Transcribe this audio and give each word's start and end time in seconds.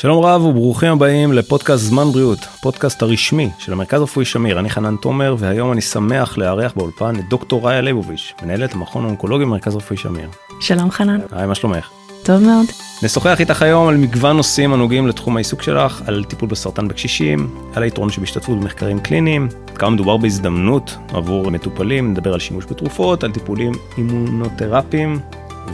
שלום 0.00 0.24
רב 0.24 0.44
וברוכים 0.44 0.92
הבאים 0.92 1.32
לפודקאסט 1.32 1.84
זמן 1.84 2.12
בריאות, 2.12 2.38
פודקאסט 2.38 3.02
הרשמי 3.02 3.50
של 3.58 3.72
המרכז 3.72 4.00
הרפואי 4.00 4.24
שמיר. 4.24 4.58
אני 4.58 4.70
חנן 4.70 4.96
תומר 4.96 5.36
והיום 5.38 5.72
אני 5.72 5.80
שמח 5.80 6.38
לארח 6.38 6.72
באולפן 6.76 7.16
את 7.18 7.28
דוקטור 7.28 7.66
ראיה 7.66 7.80
ליבוביץ', 7.80 8.32
מנהלת 8.42 8.74
המכון 8.74 9.04
האונקולוגי 9.04 9.44
במרכז 9.44 9.74
הרפואי 9.74 9.96
שמיר. 9.96 10.28
שלום 10.60 10.90
חנן. 10.90 11.20
היי, 11.32 11.46
מה 11.46 11.54
שלומך? 11.54 11.90
טוב 12.22 12.42
מאוד. 12.42 12.66
נשוחח 13.02 13.40
איתך 13.40 13.62
היום 13.62 13.88
על 13.88 13.96
מגוון 13.96 14.36
נושאים 14.36 14.72
הנוגעים 14.72 15.06
לתחום 15.06 15.36
העיסוק 15.36 15.62
שלך, 15.62 16.02
על 16.06 16.24
טיפול 16.24 16.48
בסרטן 16.48 16.88
בקשישים, 16.88 17.54
על 17.74 17.82
היתרון 17.82 18.10
שבהשתתפות 18.10 18.58
במחקרים 18.58 19.00
קליניים, 19.00 19.48
כמה 19.74 19.90
מדובר 19.90 20.16
בהזדמנות 20.16 20.96
עבור 21.12 21.50
מטופלים, 21.50 22.10
נדבר 22.10 22.32
על 22.32 22.40
שימוש 22.40 22.64
בתרופות, 22.70 23.24
על 23.24 23.32
טיפולים 23.32 23.72
אימונותרפיים 23.98 25.18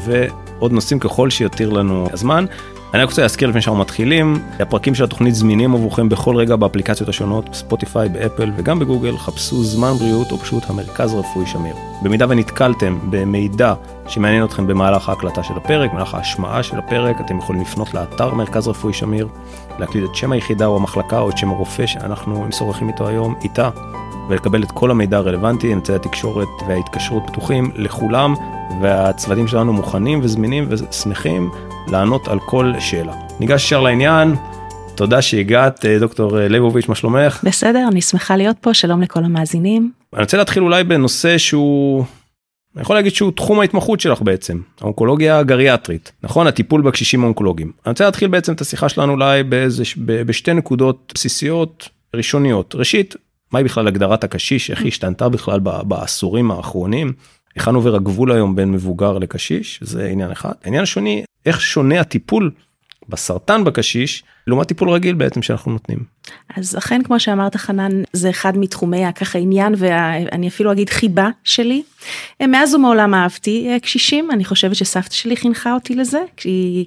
ועוד 0.04 0.72
נושאים 0.72 0.98
ככל 0.98 1.30
שיותיר 1.30 1.70
לנו 1.70 2.08
הזמן. 2.12 2.45
אני 2.96 3.02
רק 3.02 3.08
רוצה 3.10 3.22
להזכיר 3.22 3.48
לפני 3.48 3.62
שאנחנו 3.62 3.80
מתחילים, 3.80 4.38
הפרקים 4.60 4.94
של 4.94 5.04
התוכנית 5.04 5.34
זמינים 5.34 5.74
עבורכם 5.74 6.09
בכל 6.09 6.36
רגע 6.36 6.56
באפליקציות 6.56 7.09
השונות, 7.09 7.48
ספוטיפיי, 7.52 8.09
באפל 8.09 8.50
וגם 8.56 8.78
בגוגל, 8.78 9.16
חפשו 9.19 9.64
זמן 9.64 9.92
בריאות 9.92 10.32
או 10.32 10.38
פשוט 10.38 10.62
המרכז 10.70 11.14
הרפואי 11.14 11.46
שמיר. 11.46 11.74
במידה 12.02 12.27
ונתקלתם 12.28 12.98
במידע 13.10 13.74
שמעניין 14.09 14.45
אתכם 14.45 14.66
במהלך 14.66 15.09
ההקלטה 15.09 15.42
של 15.42 15.55
הפרק, 15.56 15.91
במהלך 15.91 16.14
ההשמעה 16.14 16.62
של 16.62 16.78
הפרק, 16.78 17.20
אתם 17.20 17.38
יכולים 17.38 17.62
לפנות 17.62 17.95
לאתר 17.95 18.34
מרכז 18.34 18.69
רפואי 18.69 18.92
שמיר, 18.92 19.28
להקליד 19.78 20.05
את 20.05 20.14
שם 20.14 20.33
היחידה 20.33 20.66
או 20.66 20.77
המחלקה 20.77 21.19
או 21.19 21.30
את 21.30 21.38
שם 21.38 21.51
הרופא 21.51 21.87
שאנחנו 21.87 22.45
משוחחים 22.48 22.88
איתו 22.88 23.09
היום, 23.09 23.34
איתה, 23.42 23.70
ולקבל 24.28 24.62
את 24.62 24.70
כל 24.70 24.91
המידע 24.91 25.16
הרלוונטי, 25.16 25.73
אמצעי 25.73 25.97
התקשורת 25.97 26.48
וההתקשרות 26.69 27.23
פתוחים 27.27 27.70
לכולם, 27.74 28.34
והצוותים 28.80 29.48
שלנו 29.48 29.73
מוכנים 29.73 30.20
וזמינים 30.23 30.66
ושמחים 30.69 31.50
לענות 31.88 32.28
על 32.28 32.38
כל 32.41 32.73
שאלה. 32.78 33.12
ניגש 33.41 33.64
ישר 33.64 33.80
לעניין, 33.80 34.34
תודה 34.95 35.23
שהגעת, 35.23 35.84
דוקטור 36.00 36.36
ליבוביץ', 36.36 36.88
מה 36.88 36.95
שלומך? 36.95 37.41
בסדר, 37.45 37.88
אני 37.91 38.00
שמחה 38.00 38.36
להיות 38.36 38.56
פה, 38.61 38.75
שלום 38.75 39.02
לכל 39.02 39.25
המאזינים. 39.25 39.91
אני 40.14 40.23
רוצה 40.23 40.36
להתחיל 40.36 40.62
אולי 40.62 40.84
בנושא 40.84 41.39
שהוא, 41.39 42.05
אני 42.77 42.82
יכול 42.82 42.96
להגיד 42.96 43.14
שהוא 43.14 43.32
תחום 43.32 43.60
ההתמחות 43.60 44.00
שלך 44.00 44.22
בעצם, 44.22 44.60
האונקולוגיה 44.80 45.38
הגריאטרית, 45.38 46.12
נכון? 46.22 46.46
הטיפול 46.46 46.83
בקשישים 46.83 47.22
האונקולוגיים. 47.22 47.72
אני 47.86 47.91
רוצה 47.91 48.05
להתחיל 48.05 48.28
בעצם 48.28 48.52
את 48.52 48.60
השיחה 48.60 48.88
שלנו 48.88 49.12
אולי 49.12 49.42
באיזה, 49.42 49.83
בשתי 50.06 50.55
נקודות 50.55 51.12
בסיסיות 51.14 51.88
ראשוניות. 52.16 52.74
ראשית, 52.74 53.16
מהי 53.52 53.64
בכלל 53.64 53.88
הגדרת 53.88 54.24
הקשיש, 54.24 54.70
איך 54.70 54.80
היא 54.80 54.88
השתנתה 54.88 55.28
בכלל 55.28 55.60
בעשורים 55.60 56.50
האחרונים, 56.50 57.12
היכן 57.55 57.74
עובר 57.74 57.94
הגבול 57.94 58.33
היום 58.33 58.56
בין 58.56 58.72
מבוגר 58.72 59.18
לקשיש, 59.18 59.80
זה 59.83 60.06
עניין 60.06 60.30
אחד. 60.30 60.52
העניין 60.64 60.83
השני, 60.83 61.24
איך 61.46 61.61
שונה 61.61 62.00
הטיפול 62.00 62.50
בסרטן 63.08 63.64
בקשיש 63.64 64.24
לעומת 64.46 64.68
טיפול 64.68 64.90
רגיל 64.90 65.14
בעצם 65.14 65.42
שאנחנו 65.42 65.72
נותנים. 65.72 65.98
אז 66.56 66.78
אכן 66.78 67.02
כמו 67.02 67.20
שאמרת 67.20 67.56
חנן 67.56 68.02
זה 68.12 68.30
אחד 68.30 68.58
מתחומי 68.58 69.04
הככה 69.04 69.38
עניין 69.38 69.74
ואני 69.78 70.48
אפילו 70.48 70.72
אגיד 70.72 70.90
חיבה 70.90 71.28
שלי. 71.44 71.82
מאז 72.42 72.74
ומעולם 72.74 73.14
אהבתי 73.14 73.68
אה, 73.68 73.80
קשישים 73.80 74.30
אני 74.30 74.44
חושבת 74.44 74.77
שסבתא 74.77 75.14
שלי 75.14 75.36
חינכה 75.36 75.72
אותי 75.72 75.94
לזה 75.94 76.18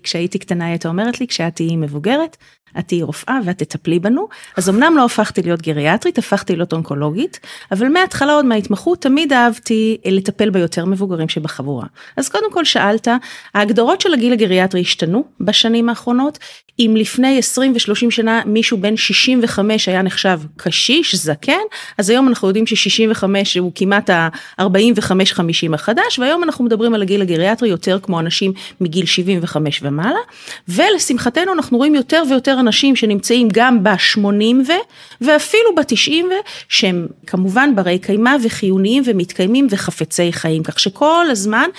כשהייתי 0.04 0.40
קטנה 0.40 0.66
הייתה 0.66 0.90
אומרת 0.90 1.20
לי 1.20 1.28
כשאת 1.28 1.56
תהיי 1.56 1.76
מבוגרת 1.76 2.38
את 2.80 2.88
תהיי 2.88 3.02
רופאה 3.02 3.40
ואת 3.46 3.58
תטפלי 3.58 4.00
בנו. 4.00 4.28
אז 4.58 4.70
אמנם 4.70 4.94
לא 4.98 5.06
הפכתי 5.06 5.42
להיות 5.42 5.62
גריאטרית 5.62 6.18
הפכתי 6.18 6.56
להיות 6.56 6.74
אונקולוגית 6.74 7.40
אבל 7.72 7.88
מההתחלה 7.88 8.34
עוד 8.34 8.46
מההתמחות 8.46 9.02
תמיד 9.02 9.34
אהבתי 9.34 9.98
אה, 10.06 10.12
לטפל 10.12 10.50
ביותר 10.50 10.86
מבוגרים 10.86 11.30
שבחבורה. 11.30 11.86
אז 12.18 12.30
קודם 12.30 12.52
כל 12.54 12.66
שאלת 12.66 13.08
ההגדרות 13.54 14.02
של 14.02 14.14
הגיל 14.14 14.34
הגריאטרי 14.34 14.82
השתנו 14.82 15.24
בשנים 15.40 15.90
האחרונות? 15.90 16.40
אם 16.80 16.96
לפני 16.98 17.38
20 17.38 17.74
ו-30 17.74 18.12
שנה 18.12 18.42
מישהו 18.46 18.78
בן 18.78 18.98
65 18.98 19.90
היה 19.90 20.02
נחשב 20.02 20.40
קשיש, 20.58 21.16
זקן, 21.16 21.54
אז 21.98 22.10
היום 22.10 22.28
אנחנו 22.28 22.48
יודעים 22.48 22.68
ש-65 22.68 23.24
הוא 23.60 23.72
כמעט 23.76 24.10
ה-45-50 24.10 25.74
החדש, 25.74 26.20
והיום 26.20 26.44
אנחנו 26.44 26.66
מדברים 26.66 26.94
על 26.94 27.02
הגיל 27.02 27.22
הגריאטרי 27.22 27.70
יותר 27.70 28.00
כמו 28.04 28.20
אנשים 28.20 28.54
מגיל 28.82 29.06
75 29.06 29.80
ומעלה, 29.84 30.20
ולשמחתנו 30.68 31.54
אנחנו 31.54 31.78
רואים 31.78 31.96
יותר 31.96 32.24
ויותר 32.30 32.59
אנשים 32.60 32.96
שנמצאים 32.96 33.48
גם 33.54 33.84
ב-80 33.84 34.20
ו, 34.68 34.72
ואפילו 35.22 35.76
ב-90 35.76 36.12
ו, 36.26 36.34
שהם 36.70 37.08
כמובן 37.28 37.76
ברי 37.76 38.00
קיימא 38.00 38.36
וחיוניים 38.44 39.04
ומתקיימים 39.06 39.68
וחפצי 39.70 40.34
חיים, 40.34 40.64
כך 40.64 40.80
שכל 40.80 41.26
הזמן 41.30 41.70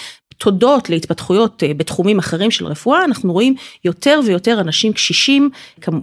תודות 0.40 0.90
להתפתחויות 0.90 1.62
אה, 1.62 1.74
בתחומים 1.76 2.18
אחרים 2.18 2.50
של 2.50 2.66
רפואה, 2.66 3.04
אנחנו 3.04 3.32
רואים 3.32 3.54
יותר 3.84 4.20
ויותר 4.24 4.60
אנשים 4.60 4.92
קשישים 4.92 5.50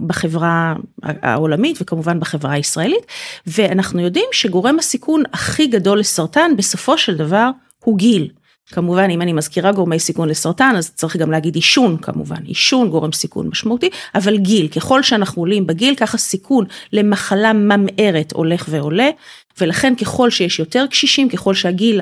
בחברה 0.06 0.74
העולמית 1.02 1.78
וכמובן 1.80 2.20
בחברה 2.20 2.52
הישראלית, 2.52 3.06
ואנחנו 3.46 4.00
יודעים 4.00 4.26
שגורם 4.32 4.78
הסיכון 4.78 5.22
הכי 5.32 5.66
גדול 5.66 5.98
לסרטן 5.98 6.50
בסופו 6.56 6.98
של 6.98 7.16
דבר 7.16 7.50
הוא 7.84 7.98
גיל. 7.98 8.28
כמובן 8.72 9.10
אם 9.10 9.22
אני 9.22 9.32
מזכירה 9.32 9.72
גורמי 9.72 9.98
סיכון 9.98 10.28
לסרטן 10.28 10.74
אז 10.76 10.90
צריך 10.94 11.16
גם 11.16 11.30
להגיד 11.30 11.54
עישון 11.54 11.96
כמובן, 11.96 12.42
עישון 12.44 12.90
גורם 12.90 13.12
סיכון 13.12 13.48
משמעותי, 13.48 13.90
אבל 14.14 14.36
גיל, 14.36 14.68
ככל 14.68 15.02
שאנחנו 15.02 15.42
עולים 15.42 15.66
בגיל 15.66 15.94
ככה 15.94 16.18
סיכון 16.18 16.64
למחלה 16.92 17.52
ממארת 17.52 18.32
הולך 18.32 18.66
ועולה, 18.70 19.10
ולכן 19.60 19.94
ככל 19.94 20.30
שיש 20.30 20.58
יותר 20.58 20.86
קשישים, 20.90 21.28
ככל 21.28 21.54
שהגיל 21.54 22.00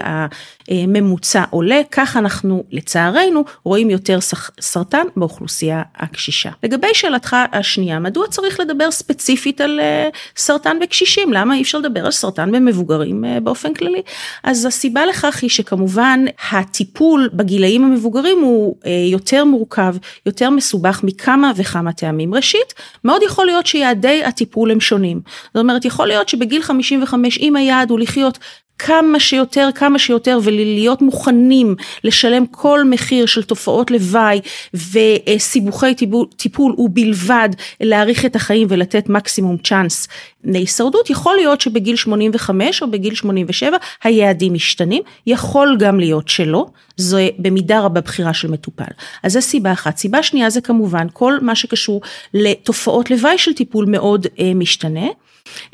הממוצע 0.69 1.45
עולה, 1.51 1.81
כך 1.91 2.17
אנחנו 2.17 2.65
לצערנו 2.71 3.45
רואים 3.65 3.91
יותר 3.91 4.19
סרטן 4.61 5.07
באוכלוסייה 5.17 5.83
הקשישה. 5.97 6.51
לגבי 6.63 6.87
שאלתך 6.93 7.37
השנייה, 7.53 7.99
מדוע 7.99 8.27
צריך 8.29 8.61
לדבר 8.61 8.91
ספציפית 8.91 9.61
על 9.61 9.81
אה, 9.81 10.09
סרטן 10.37 10.77
בקשישים? 10.83 11.33
למה 11.33 11.55
אי 11.55 11.63
אפשר 11.63 11.79
לדבר 11.79 12.05
על 12.05 12.11
סרטן 12.11 12.53
במבוגרים 12.53 13.25
אה, 13.25 13.41
באופן 13.41 13.75
כללי? 13.75 14.03
אז 14.43 14.67
הסיבה 14.67 15.07
לכך 15.07 15.43
היא 15.43 15.51
שכמובן 15.51 16.25
הטיפול 16.51 17.31
בגילאים 17.33 17.85
המבוגרים 17.85 18.39
הוא 18.43 18.77
אה, 18.87 18.91
יותר 19.11 19.45
מורכב, 19.45 19.95
יותר 20.27 20.51
מסובך 20.51 21.01
מכמה 21.05 21.53
וכמה 21.57 21.93
טעמים. 21.93 22.35
ראשית, 22.35 22.75
מאוד 23.05 23.23
יכול 23.23 23.47
להיות 23.47 23.67
שיעדי 23.67 24.25
הטיפול 24.25 24.71
הם 24.71 24.81
שונים. 24.81 25.21
זאת 25.47 25.61
אומרת, 25.61 25.85
יכול 25.85 26.07
להיות 26.07 26.29
שבגיל 26.29 26.63
55 26.63 27.39
אם 27.39 27.57
היעד 27.57 27.91
הוא 27.91 27.99
לחיות 27.99 28.39
כמה 28.79 29.21
שיותר, 29.21 29.69
כמה 29.75 29.99
שיותר, 29.99 30.39
ולהיות 30.43 31.03
מוכנים 31.03 31.77
לשלם 32.05 32.47
כל 32.47 32.85
מחיר 32.85 33.27
של 33.27 33.43
תופעות 33.43 33.91
לוואי 33.91 34.41
וסיבוכי 34.75 35.95
טיפול, 36.37 36.75
ובלבד 36.79 37.49
להאריך 37.81 38.25
את 38.25 38.37
החיים 38.37 38.67
ולתת 38.71 39.09
מקסימום 39.09 39.57
צ'אנס 39.57 40.09
להישרדות, 40.45 41.11
יכול 41.11 41.37
להיות 41.37 41.61
שבגיל 41.61 41.97
85 41.97 42.83
או 42.83 42.91
בגיל 42.91 43.15
87 43.15 43.77
היעדים 44.05 44.55
משתנים, 44.55 45.03
יכול 45.27 45.77
גם 45.79 46.01
להיות 46.01 46.29
שלא, 46.29 46.67
זו 46.97 47.19
במידה 47.39 47.81
רבה 47.81 48.01
בחירה 48.01 48.35
של 48.35 48.51
מטופל. 48.51 48.85
אז 49.23 49.33
זו 49.33 49.43
סיבה 49.43 49.73
אחת. 49.73 49.97
סיבה 49.97 50.23
שנייה 50.23 50.51
זה 50.51 50.61
כמובן 50.61 51.07
כל 51.13 51.39
מה 51.41 51.55
שקשור 51.55 52.01
לתופעות 52.35 53.11
לוואי 53.11 53.39
של 53.39 53.53
טיפול 53.53 53.87
מאוד 53.89 54.27
אה, 54.41 54.53
משתנה. 54.55 55.07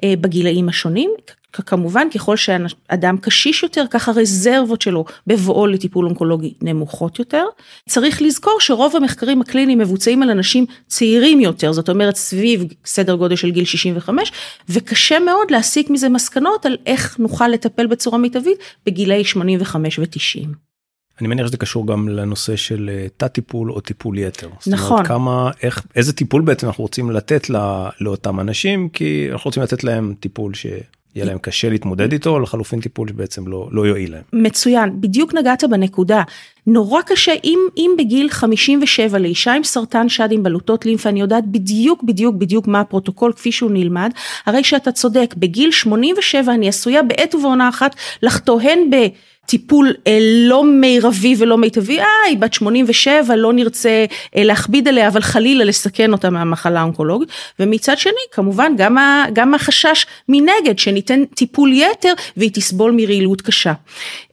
אה, 0.04 0.14
בגילאים 0.20 0.68
השונים, 0.68 1.10
כמובן 1.52 2.08
ככל 2.14 2.36
שאדם 2.36 3.16
קשיש 3.20 3.62
יותר 3.62 3.84
כך 3.90 4.08
הרזרבות 4.08 4.82
שלו 4.82 5.04
בבואו 5.26 5.66
לטיפול 5.66 6.06
אונקולוגי 6.06 6.54
נמוכות 6.62 7.18
יותר. 7.18 7.44
צריך 7.88 8.22
לזכור 8.22 8.56
שרוב 8.60 8.96
המחקרים 8.96 9.40
הקליניים 9.40 9.78
מבוצעים 9.78 10.22
על 10.22 10.30
אנשים 10.30 10.66
צעירים 10.86 11.40
יותר 11.40 11.72
זאת 11.72 11.88
אומרת 11.88 12.16
סביב 12.16 12.64
סדר 12.84 13.14
גודל 13.14 13.36
של 13.36 13.50
גיל 13.50 13.64
65 13.64 14.32
וקשה 14.68 15.18
מאוד 15.18 15.50
להסיק 15.50 15.90
מזה 15.90 16.08
מסקנות 16.08 16.66
על 16.66 16.76
איך 16.86 17.18
נוכל 17.18 17.48
לטפל 17.48 17.86
בצורה 17.86 18.18
מיטבית 18.18 18.58
בגילי 18.86 19.24
85 19.24 19.98
ו-90. 19.98 20.48
אני 21.20 21.28
מניח 21.28 21.46
שזה 21.46 21.56
קשור 21.56 21.86
גם 21.86 22.08
לנושא 22.08 22.56
של 22.56 22.90
אה, 22.92 23.06
תת 23.16 23.32
טיפול 23.32 23.72
או 23.72 23.80
טיפול 23.80 24.18
יתר. 24.18 24.46
נכון. 24.46 24.70
זאת 24.76 24.90
אומרת, 24.90 25.06
כמה, 25.06 25.50
איך, 25.62 25.82
איזה 25.96 26.12
טיפול 26.12 26.42
בעצם 26.42 26.66
אנחנו 26.66 26.82
רוצים 26.84 27.10
לתת 27.10 27.50
לא, 27.50 27.88
לאותם 28.00 28.40
אנשים 28.40 28.88
כי 28.88 29.28
אנחנו 29.32 29.48
רוצים 29.48 29.62
לתת 29.62 29.84
להם 29.84 30.14
טיפול 30.20 30.54
ש... 30.54 30.66
יהיה 31.14 31.26
להם 31.26 31.38
קשה 31.38 31.68
להתמודד 31.70 32.12
איתו, 32.12 32.30
או 32.30 32.40
לחלופין 32.40 32.80
טיפול 32.80 33.08
שבעצם 33.08 33.48
לא, 33.48 33.68
לא 33.72 33.86
יועיל 33.86 34.12
להם. 34.12 34.22
מצוין, 34.32 35.00
בדיוק 35.00 35.34
נגעת 35.34 35.64
בנקודה. 35.70 36.22
נורא 36.66 37.02
קשה, 37.02 37.32
אם, 37.44 37.58
אם 37.76 37.90
בגיל 37.98 38.28
57 38.30 39.18
לאישה 39.18 39.52
עם 39.52 39.64
סרטן 39.64 40.08
שד 40.08 40.28
עם 40.32 40.42
בלוטות 40.42 40.86
לימפה, 40.86 41.08
אני 41.08 41.20
יודעת 41.20 41.46
בדיוק 41.46 42.02
בדיוק 42.02 42.36
בדיוק 42.36 42.66
מה 42.66 42.80
הפרוטוקול 42.80 43.32
כפי 43.32 43.52
שהוא 43.52 43.70
נלמד, 43.70 44.10
הרי 44.46 44.64
שאתה 44.64 44.92
צודק, 44.92 45.34
בגיל 45.38 45.70
87 45.70 46.54
אני 46.54 46.68
עשויה 46.68 47.02
בעת 47.02 47.34
ובעונה 47.34 47.68
אחת 47.68 47.96
לחטוא 48.22 48.60
הן 48.60 48.90
ב... 48.90 48.96
טיפול 49.46 49.94
אה, 50.06 50.18
לא 50.20 50.64
מירבי 50.64 51.34
ולא 51.38 51.58
מיטבי, 51.58 52.00
אה, 52.00 52.06
היא 52.28 52.38
בת 52.38 52.54
87, 52.54 53.36
לא 53.36 53.52
נרצה 53.52 54.04
אה, 54.36 54.44
להכביד 54.44 54.88
עליה, 54.88 55.08
אבל 55.08 55.20
חלילה 55.20 55.64
לסכן 55.64 56.12
אותה 56.12 56.30
מהמחלה 56.30 56.80
האונקולוגית. 56.80 57.28
ומצד 57.60 57.98
שני, 57.98 58.12
כמובן, 58.32 58.72
גם, 58.76 58.98
ה, 58.98 59.24
גם 59.32 59.54
החשש 59.54 60.06
מנגד, 60.28 60.78
שניתן 60.78 61.24
טיפול 61.24 61.72
יתר 61.72 62.12
והיא 62.36 62.50
תסבול 62.54 62.92
מרעילות 62.96 63.42
קשה. 63.42 63.72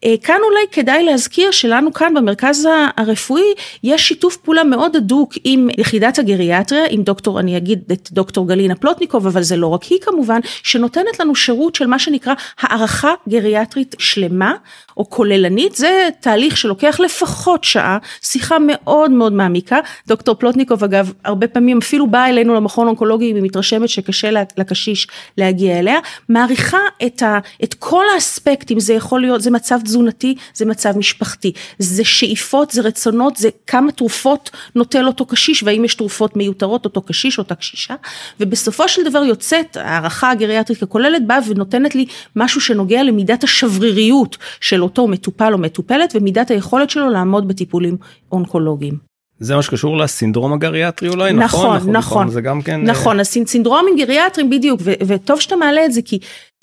אה, 0.06 0.16
כאן 0.24 0.38
אולי 0.44 0.62
כדאי 0.72 1.04
להזכיר 1.04 1.51
שלנו 1.51 1.94
כאן 1.94 2.13
במרכז 2.13 2.68
הרפואי 2.98 3.54
יש 3.84 4.07
שיתוף 4.07 4.38
פעולה 4.38 4.63
מאוד 4.63 4.96
הדוק 4.96 5.34
עם 5.44 5.69
יחידת 5.78 6.19
הגריאטריה, 6.19 6.84
עם 6.90 7.04
דוקטור, 7.04 7.40
אני 7.40 7.57
אגיד 7.57 7.84
את 7.92 8.10
דוקטור 8.12 8.48
גלינה 8.48 8.75
פלוטניקוב, 8.75 9.28
אבל 9.28 9.44
זה 9.44 9.57
לא 9.57 9.68
רק 9.68 9.84
היא 9.84 10.00
כמובן, 10.01 10.40
שנותנת 10.63 11.19
לנו 11.19 11.36
שירות 11.36 11.75
של 11.75 11.88
מה 11.88 12.00
שנקרא 12.00 12.34
הערכה 12.60 13.13
גריאטרית 13.30 13.96
שלמה 14.00 14.54
או 14.98 15.10
כוללנית, 15.10 15.75
זה 15.75 16.10
תהליך 16.19 16.57
שלוקח 16.57 17.00
לפחות 17.00 17.63
שעה, 17.63 17.98
שיחה 18.22 18.57
מאוד 18.60 19.12
מאוד 19.12 19.34
מעמיקה, 19.34 19.80
דוקטור 20.07 20.36
פלוטניקוב 20.36 20.84
אגב 20.84 21.13
הרבה 21.24 21.48
פעמים 21.48 21.78
אפילו 21.78 22.07
באה 22.07 22.30
אלינו 22.30 22.54
למכון 22.54 22.88
אונקולוגי 22.88 23.31
אם 23.31 23.36
היא 23.36 23.44
מתרשמת 23.44 23.90
שקשה 23.90 24.30
לקשיש 24.57 25.07
להגיע 25.38 25.80
אליה, 25.80 26.00
מעריכה 26.30 26.80
את, 27.06 27.22
ה, 27.22 27.40
את 27.63 27.74
כל 27.74 28.04
האספקטים, 28.16 28.80
זה 28.80 28.94
יכול 28.94 29.22
להיות, 29.22 29.42
זה 29.42 29.52
מצב 29.52 29.80
תזונתי, 29.89 30.36
זה 30.53 30.65
מצב 30.65 30.97
משפחתי, 30.97 31.51
זה 31.80 32.03
שאיפות, 32.03 32.71
זה 32.71 32.81
רצונות, 32.81 33.38
זה 33.38 33.50
כמה 33.68 33.91
תרופות 33.91 34.50
נוטל 34.75 35.07
אותו 35.07 35.25
קשיש 35.25 35.63
והאם 35.63 35.86
יש 35.86 35.95
תרופות 35.95 36.36
מיותרות 36.36 36.86
אותו 36.86 37.01
קשיש 37.01 37.38
או 37.38 37.44
אותה 37.44 37.56
קשישה, 37.56 37.95
ובסופו 38.39 38.88
של 38.88 39.03
דבר 39.09 39.24
יוצאת 39.24 39.77
הערכה 39.77 40.31
הגריאטרית 40.31 40.83
הכוללת 40.83 41.27
באה 41.27 41.39
ונותנת 41.47 41.95
לי 41.95 42.06
משהו 42.36 42.62
שנוגע 42.62 43.03
למידת 43.03 43.44
השבריריות 43.44 44.38
של 44.62 44.83
אותו 44.83 45.07
מטופל 45.07 45.53
או 45.53 45.57
מטופלת 45.57 46.13
ומידת 46.15 46.51
היכולת 46.51 46.89
שלו 46.89 47.09
לעמוד 47.09 47.47
בטיפולים 47.47 47.97
אונקולוגיים. 48.31 49.09
זה 49.39 49.56
מה 49.56 49.62
שקשור 49.62 49.97
לסינדרום 49.97 50.53
הגריאטרי 50.53 51.09
אולי 51.09 51.33
נכון? 51.33 51.75
נכון 51.75 51.77
נכון, 51.77 51.92
נכון 51.92 52.30
זה 52.30 52.42
גם 52.42 52.62
כן 52.62 52.81
נכון 52.81 53.15
אה, 53.15 53.21
הסינדרומים 53.21 53.95
גריאטרים 53.97 54.50
בדיוק 54.50 54.80
ו- 54.83 54.94
וטוב 55.07 55.39
שאתה 55.39 55.56
מעלה 55.56 55.85
את 55.85 55.94
זה 55.94 56.01
כי 56.01 56.19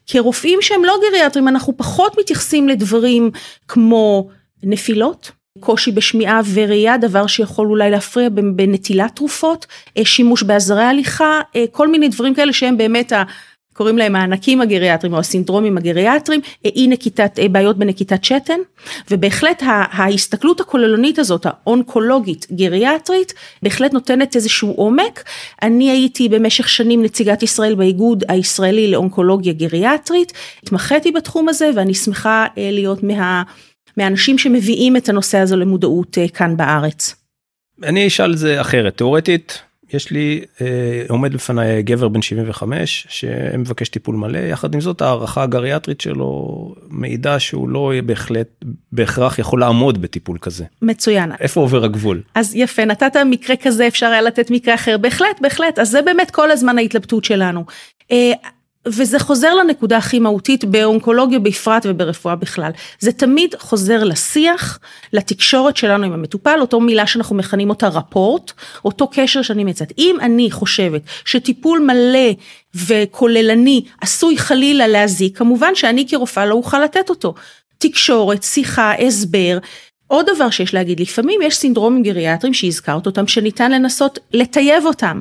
כרופאים 0.06 0.58
שהם 0.62 0.84
לא 0.84 0.96
גריאטרים 1.10 1.48
אנחנו 1.48 1.76
פחות 1.76 2.18
מתייחסים 2.18 2.68
לדברים 2.68 3.30
כמו 3.68 4.28
נפילות 4.62 5.30
קושי 5.60 5.92
בשמיעה 5.92 6.40
וראייה, 6.54 6.98
דבר 6.98 7.26
שיכול 7.26 7.68
אולי 7.68 7.90
להפריע 7.90 8.28
בנטילת 8.28 9.16
תרופות, 9.16 9.66
אה, 9.98 10.04
שימוש 10.04 10.42
בעזרי 10.42 10.84
הליכה, 10.84 11.40
אה, 11.56 11.64
כל 11.70 11.88
מיני 11.88 12.08
דברים 12.08 12.34
כאלה 12.34 12.52
שהם 12.52 12.76
באמת 12.76 13.12
קוראים 13.76 13.98
להם 13.98 14.16
הענקים 14.16 14.60
הגריאטריים 14.60 15.14
או 15.14 15.18
הסינדרומים 15.18 15.76
הגריאטריים, 15.76 16.40
אי 16.64 16.86
נקיטת, 16.86 17.38
בעיות 17.50 17.78
בנקיטת 17.78 18.24
שתן, 18.24 18.58
ובהחלט 19.10 19.62
ההסתכלות 19.66 20.60
הכוללנית 20.60 21.18
הזאת, 21.18 21.46
האונקולוגית 21.46 22.46
גריאטרית, 22.52 23.34
בהחלט 23.62 23.92
נותנת 23.92 24.36
איזשהו 24.36 24.72
עומק. 24.72 25.24
אני 25.62 25.90
הייתי 25.90 26.28
במשך 26.28 26.68
שנים 26.68 27.02
נציגת 27.02 27.42
ישראל 27.42 27.74
באיגוד 27.74 28.24
הישראלי 28.28 28.90
לאונקולוגיה 28.90 29.52
גריאטרית, 29.52 30.32
התמחיתי 30.62 31.12
בתחום 31.12 31.48
הזה 31.48 31.70
ואני 31.74 31.94
שמחה 31.94 32.46
אה, 32.58 32.70
להיות 32.72 33.02
מה, 33.02 33.42
מהאנשים 33.96 34.38
שמביאים 34.38 34.96
את 34.96 35.08
הנושא 35.08 35.38
הזה 35.38 35.56
למודעות 35.56 36.18
אה, 36.18 36.28
כאן 36.28 36.56
בארץ. 36.56 37.14
אני 37.82 38.06
אשאל 38.06 38.36
זה 38.36 38.60
אחרת, 38.60 38.96
תאורטית 38.96 39.65
יש 39.92 40.10
לי 40.10 40.44
אה, 40.60 40.66
עומד 41.08 41.32
בפניי 41.32 41.82
גבר 41.82 42.08
בן 42.08 42.22
75 42.22 43.06
שמבקש 43.10 43.88
טיפול 43.88 44.16
מלא 44.16 44.38
יחד 44.38 44.74
עם 44.74 44.80
זאת 44.80 45.02
הערכה 45.02 45.42
הגריאטרית 45.42 46.00
שלו 46.00 46.74
מעידה 46.88 47.38
שהוא 47.38 47.68
לא 47.68 47.92
יהיה 47.92 48.02
בהחלט 48.02 48.48
בהכרח 48.92 49.38
יכול 49.38 49.60
לעמוד 49.60 50.02
בטיפול 50.02 50.38
כזה. 50.40 50.64
מצוין. 50.82 51.32
איפה 51.40 51.60
עובר 51.60 51.84
הגבול? 51.84 52.22
אז 52.34 52.54
יפה 52.54 52.84
נתת 52.84 53.16
מקרה 53.26 53.56
כזה 53.56 53.86
אפשר 53.86 54.06
היה 54.06 54.22
לתת 54.22 54.50
מקרה 54.50 54.74
אחר 54.74 54.98
בהחלט 54.98 55.40
בהחלט 55.40 55.78
אז 55.78 55.90
זה 55.90 56.02
באמת 56.02 56.30
כל 56.30 56.50
הזמן 56.50 56.78
ההתלבטות 56.78 57.24
שלנו. 57.24 57.64
אה, 58.10 58.32
וזה 58.86 59.18
חוזר 59.18 59.54
לנקודה 59.54 59.96
הכי 59.96 60.18
מהותית 60.18 60.64
באונקולוגיה 60.64 61.38
בפרט 61.38 61.86
וברפואה 61.88 62.36
בכלל. 62.36 62.70
זה 63.00 63.12
תמיד 63.12 63.54
חוזר 63.58 64.04
לשיח, 64.04 64.78
לתקשורת 65.12 65.76
שלנו 65.76 66.06
עם 66.06 66.12
המטופל, 66.12 66.58
אותו 66.60 66.80
מילה 66.80 67.06
שאנחנו 67.06 67.36
מכנים 67.36 67.70
אותה 67.70 67.88
רפורט, 67.88 68.52
אותו 68.84 69.08
קשר 69.12 69.42
שאני 69.42 69.64
מצאת. 69.64 69.92
אם 69.98 70.16
אני 70.22 70.50
חושבת 70.50 71.02
שטיפול 71.24 71.78
מלא 71.80 72.30
וכוללני 72.74 73.84
עשוי 74.00 74.38
חלילה 74.38 74.86
להזיק, 74.86 75.38
כמובן 75.38 75.74
שאני 75.74 76.08
כרופאה 76.08 76.46
לא 76.46 76.54
אוכל 76.54 76.84
לתת 76.84 77.10
אותו. 77.10 77.34
תקשורת, 77.78 78.42
שיחה, 78.42 78.92
הסבר. 78.94 79.58
עוד 80.08 80.26
דבר 80.34 80.50
שיש 80.50 80.74
להגיד, 80.74 81.00
לפעמים 81.00 81.40
יש 81.42 81.56
סינדרומים 81.56 82.02
גריאטריים 82.02 82.54
שהזכרת 82.54 83.06
אותם, 83.06 83.26
שניתן 83.26 83.72
לנסות 83.72 84.18
לטייב 84.32 84.86
אותם. 84.86 85.20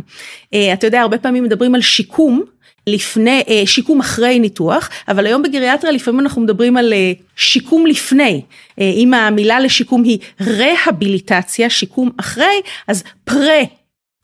אה, 0.54 0.74
אתה 0.74 0.88
יודע, 0.88 1.02
הרבה 1.02 1.18
פעמים 1.18 1.44
מדברים 1.44 1.76
על 1.76 1.82
שיקום, 1.82 2.44
לפני, 2.88 3.44
אה, 3.50 3.62
שיקום 3.66 4.00
אחרי 4.00 4.40
ניתוח, 4.40 4.90
אבל 5.08 5.26
היום 5.26 5.44
בגריאטריה 5.44 5.94
לפעמים 5.94 6.20
אנחנו 6.20 6.42
מדברים 6.42 6.78
על 6.78 6.94
אה, 6.94 7.12
שיקום 7.36 7.86
לפני. 7.86 8.42
אה, 8.80 8.92
אם 8.96 9.14
המילה 9.14 9.60
לשיקום 9.60 10.04
היא 10.04 10.20
רהביליטציה, 10.42 11.70
שיקום 11.70 12.10
אחרי, 12.18 12.62
אז 12.88 13.04
פרה 13.24 13.62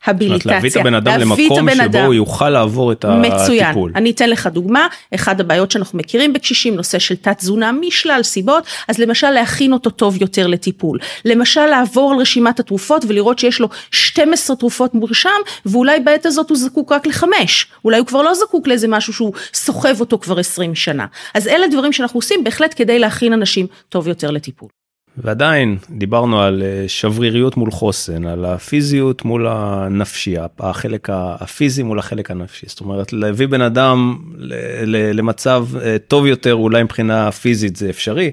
הביליטציה, 0.06 0.52
להביא 0.52 0.70
את 0.70 0.76
הבן 0.76 0.94
אדם 0.94 1.20
למקום 1.20 1.70
שבו 1.70 1.86
אדם. 1.86 2.06
הוא 2.06 2.14
יוכל 2.14 2.50
לעבור 2.50 2.92
את 2.92 3.06
מצוין. 3.06 3.66
הטיפול. 3.66 3.90
מצוין, 3.90 3.96
אני 3.96 4.12
אתן 4.12 4.30
לך 4.30 4.48
דוגמה, 4.48 4.88
אחת 5.16 5.40
הבעיות 5.40 5.72
שאנחנו 5.72 6.00
מכירים 6.00 6.34
בקשישים, 6.34 6.76
נושא 6.76 7.00
של 7.00 7.16
תת 7.16 7.38
תזונה 7.38 7.72
משלל 7.72 8.20
סיבות, 8.24 8.64
אז 8.88 8.98
למשל 9.00 9.30
להכין 9.30 9.74
אותו 9.74 9.90
טוב 9.90 10.22
יותר 10.22 10.48
לטיפול, 10.48 11.00
למשל 11.26 11.66
לעבור 11.66 12.12
על 12.12 12.20
רשימת 12.20 12.60
התרופות 12.60 13.06
ולראות 13.08 13.40
שיש 13.40 13.60
לו 13.60 13.70
12 13.92 14.56
תרופות 14.56 14.94
מורשם, 14.94 15.30
ואולי 15.66 16.00
בעת 16.00 16.26
הזאת 16.26 16.50
הוא 16.50 16.58
זקוק 16.58 16.92
רק 16.92 17.08
לחמש, 17.08 17.68
אולי 17.86 17.98
הוא 17.98 18.08
כבר 18.08 18.22
לא 18.22 18.34
זקוק 18.34 18.68
לאיזה 18.68 18.88
משהו 18.88 19.14
שהוא 19.14 19.34
סוחב 19.54 20.00
אותו 20.00 20.20
כבר 20.20 20.40
20 20.40 20.76
שנה. 20.76 21.06
אז 21.34 21.48
אלה 21.48 21.68
דברים 21.68 21.94
שאנחנו 21.94 22.18
עושים 22.18 22.44
בהחלט 22.44 22.74
כדי 22.78 23.00
להכין 23.00 23.34
אנשים 23.34 23.68
טוב 23.90 24.08
יותר 24.08 24.32
לטיפול. 24.32 24.81
ועדיין 25.18 25.78
דיברנו 25.90 26.42
על 26.42 26.64
אה, 26.64 26.86
שבריריות 26.88 27.58
מול 27.58 27.72
חוסן, 27.72 28.26
על 28.26 28.46
הפיזיות 28.46 29.26
מול 29.26 29.48
הנפשי, 29.48 30.36
החלק 30.60 31.10
הפיזי 31.12 31.84
מול 31.84 32.00
החלק 32.00 32.32
הנפשי. 32.32 32.66
זאת 32.70 32.82
אומרת, 32.82 33.14
להביא 33.14 33.48
בן 33.48 33.62
אדם 33.62 34.18
למצב 35.14 35.68
אה, 35.82 35.98
טוב 36.08 36.26
יותר, 36.26 36.54
אולי 36.54 36.84
מבחינה 36.84 37.32
פיזית 37.32 37.76
זה 37.76 37.90
אפשרי. 37.90 38.32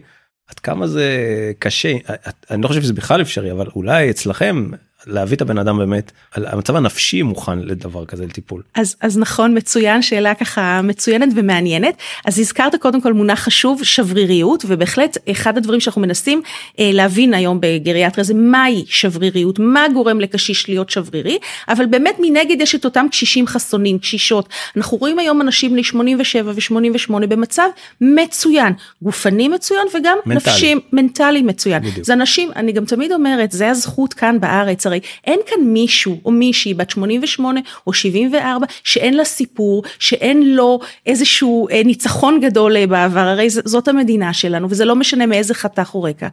עד 0.48 0.58
כמה 0.58 0.86
זה 0.86 1.12
קשה, 1.58 1.92
אה, 2.10 2.14
אני 2.50 2.62
לא 2.62 2.68
חושב 2.68 2.82
שזה 2.82 2.92
בכלל 2.92 3.20
אפשרי, 3.20 3.52
אבל 3.52 3.66
אולי 3.76 4.10
אצלכם 4.10 4.70
להביא 5.08 5.36
את 5.36 5.42
הבן 5.42 5.58
אדם 5.58 5.78
באמת, 5.78 6.12
המצב 6.34 6.76
הנפשי 6.76 7.22
מוכן 7.22 7.58
לדבר 7.58 8.04
כזה 8.04 8.26
לטיפול. 8.26 8.62
אז, 8.74 8.96
אז 9.00 9.18
נכון, 9.18 9.56
מצוין, 9.56 10.02
שאלה 10.02 10.34
ככה 10.34 10.80
מצוינת 10.82 11.28
ומעניינת. 11.36 11.96
אז 12.24 12.38
הזכרת 12.38 12.74
קודם 12.74 13.00
כל 13.00 13.12
מונח 13.12 13.40
חשוב, 13.40 13.84
שבריריות, 13.84 14.64
ובהחלט 14.68 15.18
אחד 15.30 15.56
הדברים 15.56 15.80
שאנחנו 15.80 16.00
מנסים 16.00 16.42
אה, 16.78 16.90
להבין 16.92 17.34
היום 17.34 17.58
בגריאטריה 17.60 18.24
זה 18.24 18.34
מהי 18.34 18.84
שבריריות, 18.86 19.58
מה 19.58 19.86
גורם 19.94 20.20
לקשיש 20.20 20.68
להיות 20.68 20.90
שברירי, 20.90 21.38
אבל 21.68 21.86
באמת 21.86 22.16
מנגד 22.20 22.60
יש 22.60 22.74
את 22.74 22.84
אותם 22.84 23.06
קשישים 23.10 23.46
חסונים, 23.46 23.98
קשישות. 23.98 24.48
אנחנו 24.76 24.98
רואים 24.98 25.18
היום 25.18 25.40
אנשים 25.40 25.72
בני 25.72 25.84
87 25.84 26.52
ו-88 26.54 27.26
במצב 27.26 27.68
מצוין, 28.00 28.72
גופני 29.02 29.48
מצוין 29.48 29.86
וגם 29.94 30.18
מנטלי. 30.26 30.52
נפשי, 30.52 30.74
מנטלי 30.92 31.42
מצוין. 31.42 31.82
בדיוק. 31.82 32.06
זה 32.06 32.12
אנשים, 32.12 32.50
אני 32.56 32.72
גם 32.72 32.84
תמיד 32.84 33.12
אומרת, 33.12 33.52
זה 33.52 33.70
הזכות 33.70 34.14
כאן 34.14 34.40
בארץ, 34.40 34.86
הרי 34.86 34.97
אין 35.24 35.40
כאן 35.46 35.60
מישהו 35.64 36.20
או 36.24 36.30
מישהי 36.30 36.74
בת 36.74 36.90
88 36.90 37.60
או 37.86 37.92
74 37.92 38.66
שאין 38.84 39.14
לה 39.14 39.24
סיפור, 39.24 39.82
שאין 39.98 40.54
לו 40.54 40.80
איזשהו 41.06 41.68
אה, 41.68 41.82
ניצחון 41.84 42.40
גדול 42.40 42.76
אה, 42.76 42.86
בעבר, 42.86 43.20
הרי 43.20 43.50
זאת 43.50 43.88
המדינה 43.88 44.32
שלנו 44.32 44.70
וזה 44.70 44.84
לא 44.84 44.96
משנה 44.96 45.26
מאיזה 45.26 45.54
חתך 45.54 45.90
או 45.94 46.02
רקע. 46.02 46.28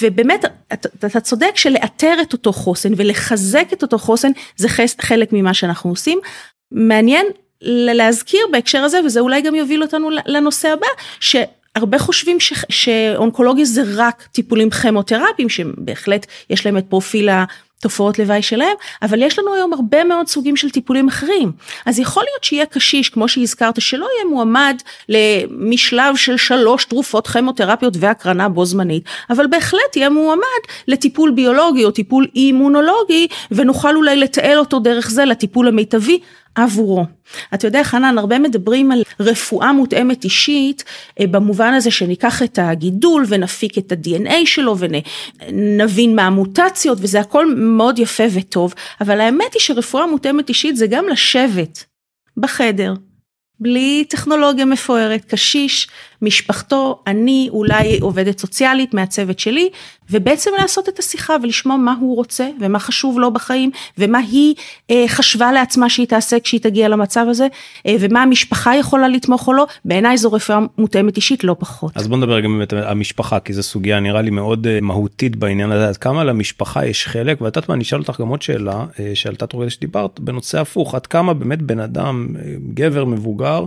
ובאמת 0.00 0.44
אתה, 0.72 0.88
אתה 1.06 1.20
צודק 1.20 1.52
שלאתר 1.54 2.14
את 2.22 2.32
אותו 2.32 2.52
חוסן 2.52 2.92
ולחזק 2.96 3.66
את 3.72 3.82
אותו 3.82 3.98
חוסן 3.98 4.30
זה 4.56 4.68
חלק 5.00 5.28
ממה 5.32 5.54
שאנחנו 5.54 5.90
עושים. 5.90 6.18
מעניין 6.72 7.26
להזכיר 7.94 8.40
בהקשר 8.52 8.78
הזה 8.78 9.00
וזה 9.04 9.20
אולי 9.20 9.40
גם 9.40 9.54
יוביל 9.54 9.82
אותנו 9.82 10.08
לנושא 10.26 10.68
הבא. 10.68 10.86
ש... 11.20 11.36
הרבה 11.74 11.98
חושבים 11.98 12.40
ש, 12.40 12.52
שאונקולוגיה 12.68 13.64
זה 13.64 13.82
רק 13.96 14.28
טיפולים 14.32 14.70
כימותרפיים 14.70 15.48
שבהחלט 15.48 16.26
יש 16.50 16.66
להם 16.66 16.78
את 16.78 16.84
פרופיל 16.88 17.28
תופעות 17.82 18.18
לוואי 18.18 18.42
שלהם, 18.42 18.76
אבל 19.02 19.22
יש 19.22 19.38
לנו 19.38 19.54
היום 19.54 19.72
הרבה 19.72 20.04
מאוד 20.04 20.28
סוגים 20.28 20.56
של 20.56 20.70
טיפולים 20.70 21.08
אחרים. 21.08 21.52
אז 21.86 21.98
יכול 21.98 22.22
להיות 22.22 22.44
שיהיה 22.44 22.66
קשיש, 22.66 23.08
כמו 23.08 23.28
שהזכרת, 23.28 23.80
שלא 23.80 24.06
יהיה 24.16 24.30
מועמד 24.30 24.76
משלב 25.50 26.16
של 26.16 26.36
שלוש 26.36 26.84
תרופות 26.84 27.26
כימותרפיות 27.26 27.94
והקרנה 28.00 28.48
בו 28.48 28.64
זמנית, 28.64 29.04
אבל 29.30 29.46
בהחלט 29.46 29.96
יהיה 29.96 30.10
מועמד 30.10 30.62
לטיפול 30.88 31.30
ביולוגי 31.30 31.84
או 31.84 31.90
טיפול 31.90 32.26
אימונולוגי, 32.34 33.26
ונוכל 33.50 33.96
אולי 33.96 34.16
לתעל 34.16 34.58
אותו 34.58 34.78
דרך 34.78 35.10
זה 35.10 35.24
לטיפול 35.24 35.68
המיטבי 35.68 36.18
עבורו. 36.54 37.06
אתה 37.54 37.66
יודע 37.66 37.84
חנן 37.84 38.18
הרבה 38.18 38.38
מדברים 38.38 38.92
על 38.92 39.02
רפואה 39.20 39.72
מותאמת 39.72 40.24
אישית 40.24 40.84
אה, 41.20 41.26
במובן 41.26 41.74
הזה 41.74 41.90
שניקח 41.90 42.42
את 42.42 42.58
הגידול 42.62 43.24
ונפיק 43.28 43.78
את 43.78 43.92
ה-DNA 43.92 44.34
שלו 44.44 44.76
ונבין 44.78 46.16
מה 46.16 46.22
המוטציות 46.22 46.98
וזה 47.00 47.20
הכל 47.20 47.54
מאוד 47.56 47.98
יפה 47.98 48.24
וטוב 48.32 48.74
אבל 49.00 49.20
האמת 49.20 49.54
היא 49.54 49.60
שרפואה 49.60 50.06
מותאמת 50.06 50.48
אישית 50.48 50.76
זה 50.76 50.86
גם 50.86 51.08
לשבת 51.08 51.84
בחדר 52.36 52.94
בלי 53.60 54.04
טכנולוגיה 54.08 54.64
מפוארת, 54.64 55.24
קשיש 55.24 55.88
משפחתו, 56.22 57.02
אני 57.06 57.48
אולי 57.52 57.98
עובדת 58.00 58.38
סוציאלית 58.38 58.94
מהצוות 58.94 59.38
שלי, 59.38 59.70
ובעצם 60.10 60.50
לעשות 60.58 60.88
את 60.88 60.98
השיחה 60.98 61.36
ולשמוע 61.42 61.76
מה 61.76 61.94
הוא 62.00 62.16
רוצה 62.16 62.48
ומה 62.60 62.78
חשוב 62.78 63.18
לו 63.18 63.30
בחיים 63.30 63.70
ומה 63.98 64.18
היא 64.18 64.54
אה, 64.90 65.04
חשבה 65.08 65.52
לעצמה 65.52 65.90
שהיא 65.90 66.06
תעשה 66.06 66.40
כשהיא 66.40 66.60
תגיע 66.60 66.88
למצב 66.88 67.26
הזה 67.28 67.46
אה, 67.86 67.96
ומה 68.00 68.22
המשפחה 68.22 68.76
יכולה 68.76 69.08
לתמוך 69.08 69.48
או 69.48 69.52
לא, 69.52 69.66
בעיניי 69.84 70.16
זו 70.16 70.32
רפואה 70.32 70.58
מותאמת 70.78 71.16
אישית 71.16 71.44
לא 71.44 71.56
פחות. 71.58 71.96
אז 71.96 72.08
בוא 72.08 72.16
נדבר 72.16 72.40
גם 72.40 72.58
באמת 72.58 72.72
על 72.72 72.84
המשפחה 72.84 73.40
כי 73.40 73.52
זו 73.52 73.62
סוגיה 73.62 74.00
נראה 74.00 74.22
לי 74.22 74.30
מאוד 74.30 74.66
אה, 74.66 74.78
מהותית 74.80 75.36
בעניין 75.36 75.72
הזה, 75.72 75.88
אז 75.88 75.98
כמה 75.98 76.24
למשפחה 76.24 76.86
יש 76.86 77.06
חלק 77.06 77.40
ואת 77.40 77.56
יודעת 77.56 77.68
מה 77.68 77.74
אני 77.74 77.82
אשאל 77.82 77.98
אותך 77.98 78.20
גם 78.20 78.28
עוד 78.28 78.42
שאלה 78.42 78.84
אה, 79.00 79.10
שעלתה 79.14 79.46
תוך 79.46 79.62
שדיברת 79.68 80.20
בנושא 80.20 80.60
הפוך, 80.60 80.94
עד 80.94 81.06
כמה 81.06 81.34
באמת 81.34 81.62
בן 81.62 81.80
אדם, 81.80 82.26
אה, 82.38 82.54
גבר 82.74 83.04
מבוגר, 83.04 83.64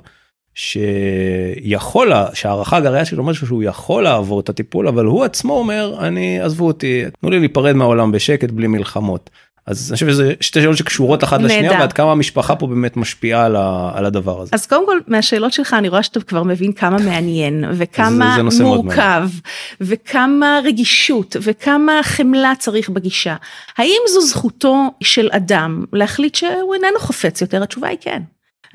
שיכול, 0.56 2.12
שהערכה 2.34 2.78
הגרעיה 2.78 3.06
שלו 3.06 3.20
אומרת 3.20 3.36
שהוא 3.36 3.64
יכול 3.64 4.04
לעבור 4.04 4.40
את 4.40 4.50
הטיפול, 4.50 4.88
אבל 4.88 5.06
הוא 5.06 5.24
עצמו 5.24 5.54
אומר, 5.54 5.96
אני, 6.00 6.42
עזבו 6.42 6.68
אותי, 6.68 7.04
תנו 7.22 7.30
לי 7.30 7.40
להיפרד 7.40 7.76
מהעולם 7.76 8.12
בשקט 8.12 8.52
בלי 8.52 8.68
מלחמות. 8.68 9.30
אז 9.68 9.92
אני 9.92 9.96
חושב 9.96 10.10
שזה 10.10 10.34
שתי 10.42 10.62
שאלות 10.62 10.78
שקשורות 10.78 11.24
אחת 11.24 11.42
לשנייה 11.42 11.72
ועד 11.72 11.94
כמה 11.94 12.12
המשפחה 12.12 12.56
פה 12.56 12.68
באמת 12.68 12.98
משפיעה 12.98 13.46
על, 13.46 13.56
ה, 13.56 13.92
על 13.94 14.06
הדבר 14.06 14.42
הזה. 14.42 14.52
אז 14.54 14.66
קודם 14.66 14.86
כל 14.86 15.00
מהשאלות 15.08 15.54
שלך 15.54 15.74
אני 15.74 15.90
רואה 15.90 16.04
שאתה 16.04 16.22
כבר 16.22 16.44
מבין 16.44 16.72
כמה 16.72 16.98
מעניין 16.98 17.64
וכמה 17.74 18.38
זה, 18.50 18.58
זה 18.58 18.64
מורכב 18.64 19.30
וכמה 19.82 20.60
רגישות 20.64 21.36
וכמה 21.42 22.00
חמלה 22.04 22.54
צריך 22.60 22.90
בגישה. 22.90 23.36
האם 23.78 24.02
זו 24.14 24.22
זכותו 24.22 24.92
של 25.04 25.30
אדם 25.32 25.86
להחליט 25.94 26.36
שהוא 26.36 26.74
איננו 26.74 27.00
חפץ 27.00 27.42
יותר? 27.42 27.64
התשובה 27.64 27.88
היא 27.88 27.98
כן. 28.02 28.22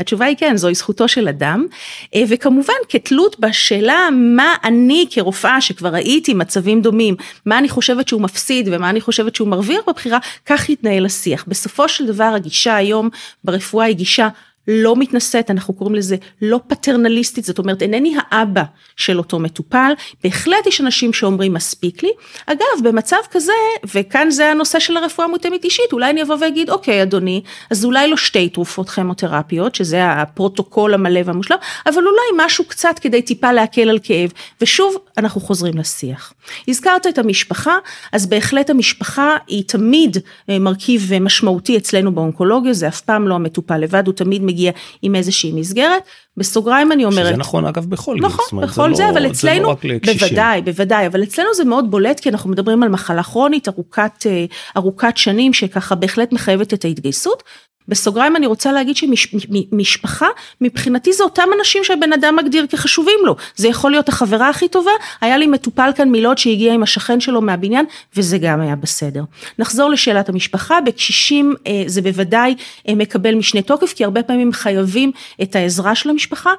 התשובה 0.01 0.25
היא 0.25 0.37
כן, 0.37 0.57
זוהי 0.57 0.75
זכותו 0.75 1.09
של 1.09 1.29
אדם, 1.29 1.67
אה, 2.15 2.23
וכמובן 2.29 2.75
כתלות 2.89 3.41
בשאלה 3.41 4.09
מה 4.13 4.55
אני 4.65 5.07
כרופאה 5.11 5.61
שכבר 5.61 5.89
ראיתי 5.89 6.35
מצבים 6.35 6.83
דומים, 6.83 7.15
מה 7.47 7.59
אני 7.59 7.69
חושבת 7.69 8.09
שהוא 8.09 8.21
מפסיד 8.21 8.69
ומה 8.73 8.91
אני 8.91 9.01
חושבת 9.01 9.35
שהוא 9.35 9.49
מרוויח 9.49 9.81
בבחירה, 9.89 10.19
כך 10.47 10.69
יתנהל 10.69 11.07
השיח. 11.07 11.45
בסופו 11.49 11.89
של 11.89 12.07
דבר 12.07 12.33
הגישה 12.37 12.77
היום 12.77 13.09
ברפואה 13.45 13.87
היא 13.87 13.97
גישה 13.97 14.29
לא 14.69 14.97
מתנשאת, 14.97 15.51
אנחנו 15.51 15.75
קוראים 15.75 15.95
לזה 15.95 16.17
לא 16.43 16.61
פטרנליסטית, 16.67 17.45
זאת 17.45 17.59
אומרת 17.59 17.83
אינני 17.83 18.15
האבא 18.19 18.63
של 18.97 19.19
אותו 19.19 19.39
מטופל, 19.39 19.93
בהחלט 20.25 20.67
יש 20.67 20.81
אנשים 20.81 21.13
שאומרים 21.13 21.55
מספיק 21.55 22.03
לי. 22.03 22.11
אגב, 22.47 22.85
במצב 22.85 23.17
כזה, 23.31 23.53
וכאן 23.95 24.31
זה 24.31 24.51
הנושא 24.51 24.79
של 24.79 24.97
הרפואה 24.97 25.29
מותאמת 25.29 25.65
אישית, 25.65 25.93
אולי 25.93 26.11
אני 26.11 26.23
אבוא 26.23 26.37
ואגיד, 26.41 26.71
אוקיי 26.71 27.03
אדוני, 27.03 27.43
אז 27.71 27.85
אולי 27.85 28.09
לא 28.09 28.17
שתי 28.17 28.49
תרופות 28.49 28.91
כימותרפיות, 28.91 29.75
שזה 29.75 30.07
הפרוטוקול 30.11 30.95
המלא 30.95 31.21
והמושלם, 31.25 31.57
אבל 31.87 31.99
אולי 31.99 32.47
משהו 32.47 32.65
קצת 32.65 32.99
כדי 33.01 33.23
טיפה 33.23 33.53
להקל 33.53 33.89
על 33.89 33.99
כאב, 34.03 34.33
ושוב, 34.61 34.97
אנחנו 35.19 35.41
חוזרים 35.41 35.79
לשיח. 35.79 36.33
הזכרת 36.69 37.07
את 37.07 37.19
המשפחה, 37.19 37.79
אז 38.13 38.27
בהחלט 38.27 38.71
המשפחה 38.71 39.37
היא 39.47 39.65
תמיד 39.67 40.17
אה, 40.51 40.59
מרכיב 40.59 41.11
משמעותי 41.21 41.77
אצלנו 41.77 42.15
באונקולוגיה, 42.15 42.73
זה 42.73 42.89
אף 42.89 43.01
פעם 43.01 43.29
לא 43.29 43.35
המטופל 43.35 43.79
לבד, 43.79 44.07
הוא 44.07 44.15
תמיד 44.15 44.43
מגיע 44.43 44.60
עם 45.03 45.15
איזושהי 45.15 45.53
מסגרת. 45.53 46.03
בסוגריים 46.37 46.93
אני 46.93 47.05
אומרת. 47.05 47.27
שזה 47.27 47.37
נכון 47.37 47.67
אגב 47.67 47.87
בכל 47.87 48.15
גיל. 48.15 48.25
נכון, 48.25 48.61
בכל 48.61 48.95
זה, 48.95 48.97
זה, 48.97 49.03
לא, 49.03 49.11
אבל 49.11 49.27
אצלנו, 49.27 49.75
זה 49.83 49.89
לא 49.89 49.99
בוודאי, 50.13 50.63
בוודאי, 50.63 51.07
אבל 51.07 51.23
אצלנו 51.23 51.49
זה 51.55 51.65
מאוד 51.65 51.91
בולט 51.91 52.21
כי 52.21 52.29
אנחנו 52.29 52.51
מדברים 52.51 52.83
על 52.83 52.89
מחלה 52.89 53.23
כרונית 53.23 53.69
ארוכת, 53.69 54.27
אה, 54.27 54.45
ארוכת 54.77 55.17
שנים 55.17 55.53
שככה 55.53 55.95
בהחלט 55.95 56.33
מחייבת 56.33 56.75
את 56.75 56.85
ההתגייסות. 56.85 57.43
בסוגריים 57.91 58.37
אני 58.37 58.47
רוצה 58.47 58.73
להגיד 58.73 58.97
שמשפחה 58.97 60.27
מבחינתי 60.61 61.13
זה 61.13 61.25
אותם 61.25 61.49
אנשים 61.59 61.85
שהבן 61.85 62.13
אדם 62.13 62.37
מגדיר 62.37 62.67
כחשובים 62.67 63.19
לו. 63.25 63.37
זה 63.57 63.69
יכול 63.69 63.91
להיות 63.91 64.09
החברה 64.09 64.49
הכי 64.49 64.69
טובה. 64.69 64.91
היה 65.21 65.37
לי 65.37 65.47
מטופל 65.47 65.91
כאן 65.97 66.09
מלוד 66.11 66.39
שהגיע 66.39 66.75
עם 66.75 66.83
השכן 66.83 67.21
שלו 67.21 67.41
מהבניין 67.41 67.85
וזה 68.17 68.39
גם 68.39 68.61
היה 68.61 68.77
בסדר. 68.77 69.23
נחזור 69.59 69.91
לשאלת 69.91 70.29
המשפחה. 70.29 70.81
בקשישים 70.81 71.55
אה, 71.67 71.83
זה 71.87 72.03
בוודאי 72.03 72.55
אה, 72.89 72.95
מקבל 72.95 73.35
משנה 73.35 73.63
תוקף 73.63 73.93
כי 73.93 74.05
הרבה 74.05 74.23
פעמים 74.23 74.53
חייבים 74.53 75.13
את 75.43 75.57
העזרה 75.57 75.95
של 75.95 76.11
המשפחה 76.11 76.51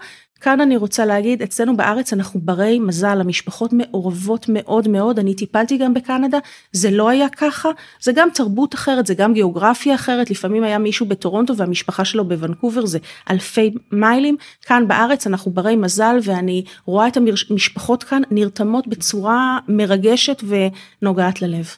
כאן 0.42 0.62
אני 0.62 0.78
רוצה 0.78 1.06
להגיד, 1.06 1.42
אצלנו 1.42 1.78
בארץ 1.78 2.14
אנחנו 2.14 2.40
ברי 2.44 2.80
מזל, 2.80 3.22
המשפחות 3.22 3.74
מעורבות 3.74 4.46
מאוד 4.50 4.88
מאוד, 4.88 5.20
אני 5.20 5.36
טיפלתי 5.36 5.78
גם 5.78 5.94
בקנדה, 5.94 6.38
זה 6.72 6.92
לא 6.92 7.10
היה 7.10 7.30
ככה, 7.30 7.70
זה 8.02 8.12
גם 8.16 8.30
תרבות 8.34 8.76
אחרת, 8.76 9.08
זה 9.08 9.14
גם 9.14 9.34
גיאוגרפיה 9.34 9.96
אחרת, 9.96 10.32
לפעמים 10.32 10.64
היה 10.64 10.78
מישהו 10.78 11.06
בטורונטו 11.06 11.58
והמשפחה 11.58 12.06
שלו 12.06 12.26
בוונקובר, 12.26 12.86
זה 12.86 13.00
אלפי 13.32 13.74
מיילים, 13.92 14.36
כאן 14.66 14.88
בארץ 14.88 15.28
אנחנו 15.28 15.52
ברי 15.52 15.76
מזל 15.76 16.18
ואני 16.24 16.64
רואה 16.86 17.08
את 17.08 17.18
המשפחות 17.50 18.04
כאן 18.04 18.22
נרתמות 18.32 18.88
בצורה 18.88 19.60
מרגשת 19.68 20.44
ונוגעת 20.48 21.42
ללב. 21.42 21.70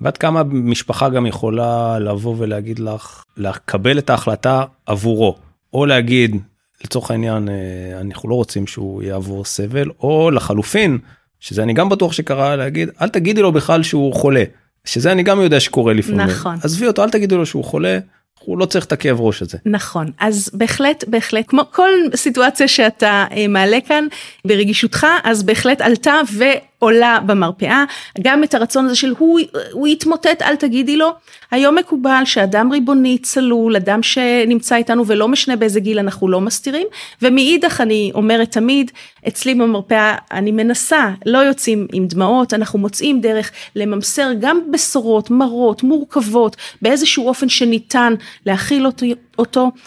ועד 0.00 0.16
כמה 0.16 0.42
משפחה 0.44 1.08
גם 1.08 1.26
יכולה 1.26 1.98
לבוא 1.98 2.34
ולהגיד 2.38 2.78
לך, 2.78 3.22
לקבל 3.36 3.98
את 3.98 4.10
ההחלטה 4.10 4.64
עבורו, 4.86 5.36
או 5.72 5.86
להגיד 5.86 6.36
לצורך 6.84 7.10
העניין 7.10 7.48
אה, 7.48 8.00
אנחנו 8.00 8.28
לא 8.28 8.34
רוצים 8.34 8.66
שהוא 8.66 9.02
יעבור 9.02 9.44
סבל 9.44 9.90
או 10.00 10.30
לחלופין 10.30 10.98
שזה 11.40 11.62
אני 11.62 11.72
גם 11.72 11.88
בטוח 11.88 12.12
שקרה 12.12 12.56
להגיד 12.56 12.88
אל 13.00 13.08
תגידי 13.08 13.42
לו 13.42 13.52
בכלל 13.52 13.82
שהוא 13.82 14.14
חולה 14.14 14.44
שזה 14.84 15.12
אני 15.12 15.22
גם 15.22 15.40
יודע 15.40 15.60
שקורה 15.60 15.92
לפעמים. 15.92 16.20
נכון. 16.20 16.56
עזבי 16.62 16.86
אותו 16.86 17.04
אל 17.04 17.10
תגידו 17.10 17.38
לו 17.38 17.46
שהוא 17.46 17.64
חולה 17.64 17.98
הוא 18.38 18.58
לא 18.58 18.66
צריך 18.66 18.84
את 18.84 18.92
הכאב 18.92 19.20
ראש 19.20 19.42
הזה. 19.42 19.58
נכון, 19.66 20.10
אז 20.20 20.50
בהחלט, 20.52 21.04
בהחלט, 21.08 21.44
כמו 21.48 21.62
כל 21.72 21.90
סיטואציה 22.14 22.68
שאתה 22.68 23.24
אה, 23.30 23.48
מעלה 23.48 23.78
כאן 23.86 24.06
ברגישותך, 24.44 25.06
אז 25.24 25.42
בהחלט 25.42 25.80
עלתה 25.80 26.14
ועולה 26.82 27.18
במרפאה, 27.26 27.84
גם 28.20 28.44
את 28.44 28.54
הרצון 28.54 28.86
הזה 28.86 28.94
של 28.94 29.14
הוא, 29.18 29.40
הוא 29.72 29.88
יתמוטט, 29.88 30.42
אל 30.42 30.56
תגידי 30.56 30.96
לו. 30.96 31.14
היום 31.50 31.74
מקובל 31.74 32.22
שאדם 32.24 32.72
ריבוני, 32.72 33.18
צלול, 33.18 33.76
אדם 33.76 34.02
שנמצא 34.02 34.76
איתנו 34.76 35.06
ולא 35.06 35.28
משנה 35.28 35.56
באיזה 35.56 35.80
גיל 35.80 35.98
אנחנו 35.98 36.28
לא 36.28 36.40
מסתירים, 36.40 36.86
ומאידך 37.22 37.80
אני 37.80 38.10
אומרת 38.14 38.52
תמיד, 38.52 38.90
אצלי 39.28 39.54
במרפאה 39.54 40.16
אני 40.32 40.52
מנסה, 40.52 41.10
לא 41.26 41.38
יוצאים 41.38 41.86
עם 41.92 42.06
דמעות, 42.06 42.54
אנחנו 42.54 42.78
מוצאים 42.78 43.20
דרך 43.20 43.50
לממסר 43.76 44.30
גם 44.40 44.60
בשורות, 44.70 45.30
מרות, 45.30 45.82
מורכבות, 45.82 46.56
באיזשהו 46.82 47.28
אופן 47.28 47.48
שניתן 47.48 48.14
להכיל 48.46 48.86
אותו. 48.86 49.06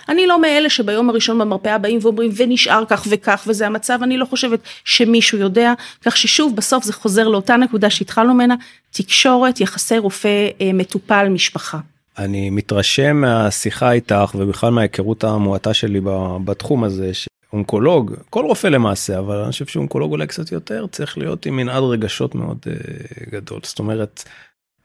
אני 0.10 0.28
לא 0.28 0.42
מאלה 0.42 0.70
שביום 0.70 1.10
הראשון 1.10 1.40
במרפאה 1.40 1.78
באים 1.78 2.00
ואומרים 2.02 2.32
ונשאר 2.36 2.84
כך 2.86 3.08
וכך 3.10 3.44
וזה 3.48 3.68
המצב, 3.68 4.00
אני 4.04 4.18
לא 4.18 4.26
חושבת 4.26 4.60
שמישהו 4.86 5.38
יודע, 5.38 5.74
כך 6.06 6.18
ששוב 6.18 6.56
בסוף 6.56 6.84
זה 6.84 6.94
חוזר 6.94 7.28
לאותה 7.28 7.58
נקודה 7.58 7.90
שהתחלנו 7.90 8.34
ממנה, 8.34 8.56
תקשורת, 8.92 9.62
יחסי 9.62 9.98
רופא 9.98 10.48
אה, 10.62 10.74
מטופל 10.74 11.30
משפחה. 11.30 11.78
אני 12.18 12.50
מתרשם 12.50 13.22
מהשיחה 13.22 13.92
איתך 13.92 14.36
ובכלל 14.36 14.70
מההיכרות 14.70 15.24
המועטה 15.24 15.74
שלי 15.74 16.02
בתחום 16.46 16.84
הזה 16.84 17.12
שאונקולוג 17.14 18.16
כל 18.30 18.46
רופא 18.46 18.68
למעשה 18.68 19.20
אבל 19.20 19.38
אני 19.38 19.52
חושב 19.52 19.66
שאונקולוג 19.66 20.12
אולי 20.12 20.28
קצת 20.28 20.52
יותר 20.52 20.86
צריך 20.92 21.18
להיות 21.18 21.46
עם 21.46 21.56
מנעד 21.56 21.84
רגשות 21.84 22.36
מאוד 22.36 22.58
uh, 22.64 23.30
גדול. 23.32 23.60
זאת 23.64 23.80
אומרת 23.80 24.24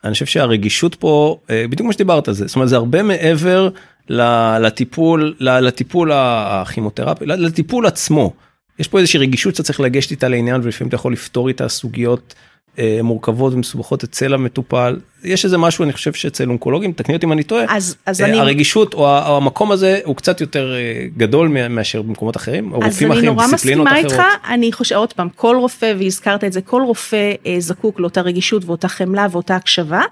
אני 0.04 0.12
חושב 0.12 0.26
שהרגישות 0.26 0.94
פה 0.94 1.38
אה, 1.50 1.64
בדיוק 1.64 1.80
כמו 1.80 1.92
שדיברת 1.92 2.28
על 2.28 2.34
זה 2.34 2.46
זאת 2.46 2.56
אומרת 2.56 2.68
זה 2.68 2.76
הרבה 2.76 3.02
מעבר 3.02 3.68
לטיפול 4.08 5.34
לטיפול 5.40 6.10
הכימותרפי 6.14 7.26
לטיפול 7.26 7.86
עצמו. 7.86 8.32
יש 8.78 8.88
פה 8.88 8.98
איזושהי 8.98 9.20
רגישות 9.20 9.54
שאתה 9.54 9.62
צריך 9.62 9.80
לגשת 9.80 10.10
איתה 10.10 10.28
לעניין 10.28 10.60
ולפעמים 10.64 10.88
אתה 10.88 10.94
יכול 10.94 11.12
לפתור 11.12 11.48
איתה 11.48 11.68
סוגיות 11.68 12.34
אה, 12.78 13.00
מורכבות 13.02 13.52
ומסובכות 13.52 14.04
אצל 14.04 14.34
המטופל 14.34 14.96
יש 15.26 15.44
איזה 15.44 15.58
משהו 15.58 15.84
אני 15.84 15.92
חושב 15.92 16.12
שאצל 16.12 16.48
אונקולוגים 16.48 16.92
תקני 16.92 17.14
אותי 17.14 17.26
אם 17.26 17.32
אני 17.32 17.42
טועה 17.42 17.64
אז, 17.68 17.96
אז 18.06 18.20
אה, 18.20 18.26
אני 18.26 18.38
הרגישות 18.38 18.94
או 18.94 19.18
המקום 19.18 19.72
הזה 19.72 20.00
הוא 20.04 20.16
קצת 20.16 20.40
יותר 20.40 20.74
אה, 20.74 21.06
גדול 21.16 21.48
מאשר 21.70 22.02
במקומות 22.02 22.36
אחרים 22.36 22.72
או 22.72 22.80
רופאים 22.80 23.12
אחרים 23.12 23.36
דיסציפלינות 23.38 23.86
אחרות. 23.86 24.04
אז 24.04 24.12
אני 24.12 24.14
נורא 24.14 24.16
מסכימה 24.16 24.28
איתך 24.32 24.52
אני 24.52 24.72
חושב 24.72 24.96
עוד 24.96 25.12
פעם 25.12 25.28
כל 25.36 25.56
רופא 25.56 25.92
והזכרת 25.98 26.44
את 26.44 26.52
זה 26.52 26.60
כל 26.60 26.82
רופא 26.82 27.32
זקוק 27.58 28.00
לאותה 28.00 28.20
רגישות 28.20 28.64
ואותה 28.64 28.88
חמלה 28.88 29.26
ואותה 29.30 29.56
הקשבה 29.56 30.02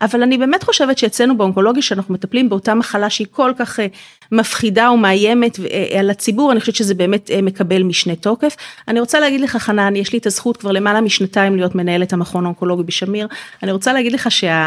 אבל 0.00 0.22
אני 0.22 0.38
באמת 0.38 0.62
חושבת 0.62 0.98
שאצלנו 0.98 1.36
באונקולוגיה 1.36 1.82
שאנחנו 1.82 2.14
מטפלים 2.14 2.48
באותה 2.48 2.74
מחלה 2.74 3.10
שהיא 3.10 3.26
כל 3.30 3.52
כך 3.58 3.78
מפחידה 4.32 4.90
ומאיימת 4.90 5.58
על 5.98 6.10
הציבור 6.10 6.52
אני 6.52 6.60
חושבת 6.60 6.74
שזה 6.74 6.94
באמת 6.94 7.30
מקבל 7.42 7.82
משנה 7.82 8.14
תוקף. 8.16 8.56
אני 8.88 9.00
רוצה 9.00 9.20
להגיד 9.20 9.40
לך 9.40 9.56
חנן 9.56 9.96
יש 9.96 10.12
לי 10.12 10.18
את 10.18 10.26
הזכות 10.26 10.56
כבר 10.56 10.72
למעלה 10.72 11.00
משנתיים 11.00 11.56
להיות 11.56 11.74
מנהלת 11.74 12.12
המכון 12.12 12.44
האונקולוגי 12.44 12.82
בשמיר 12.82 13.28
אני 13.62 13.72
רוצה 13.72 13.92
להגיד 13.92 14.12
לך 14.12 14.30
שה... 14.30 14.61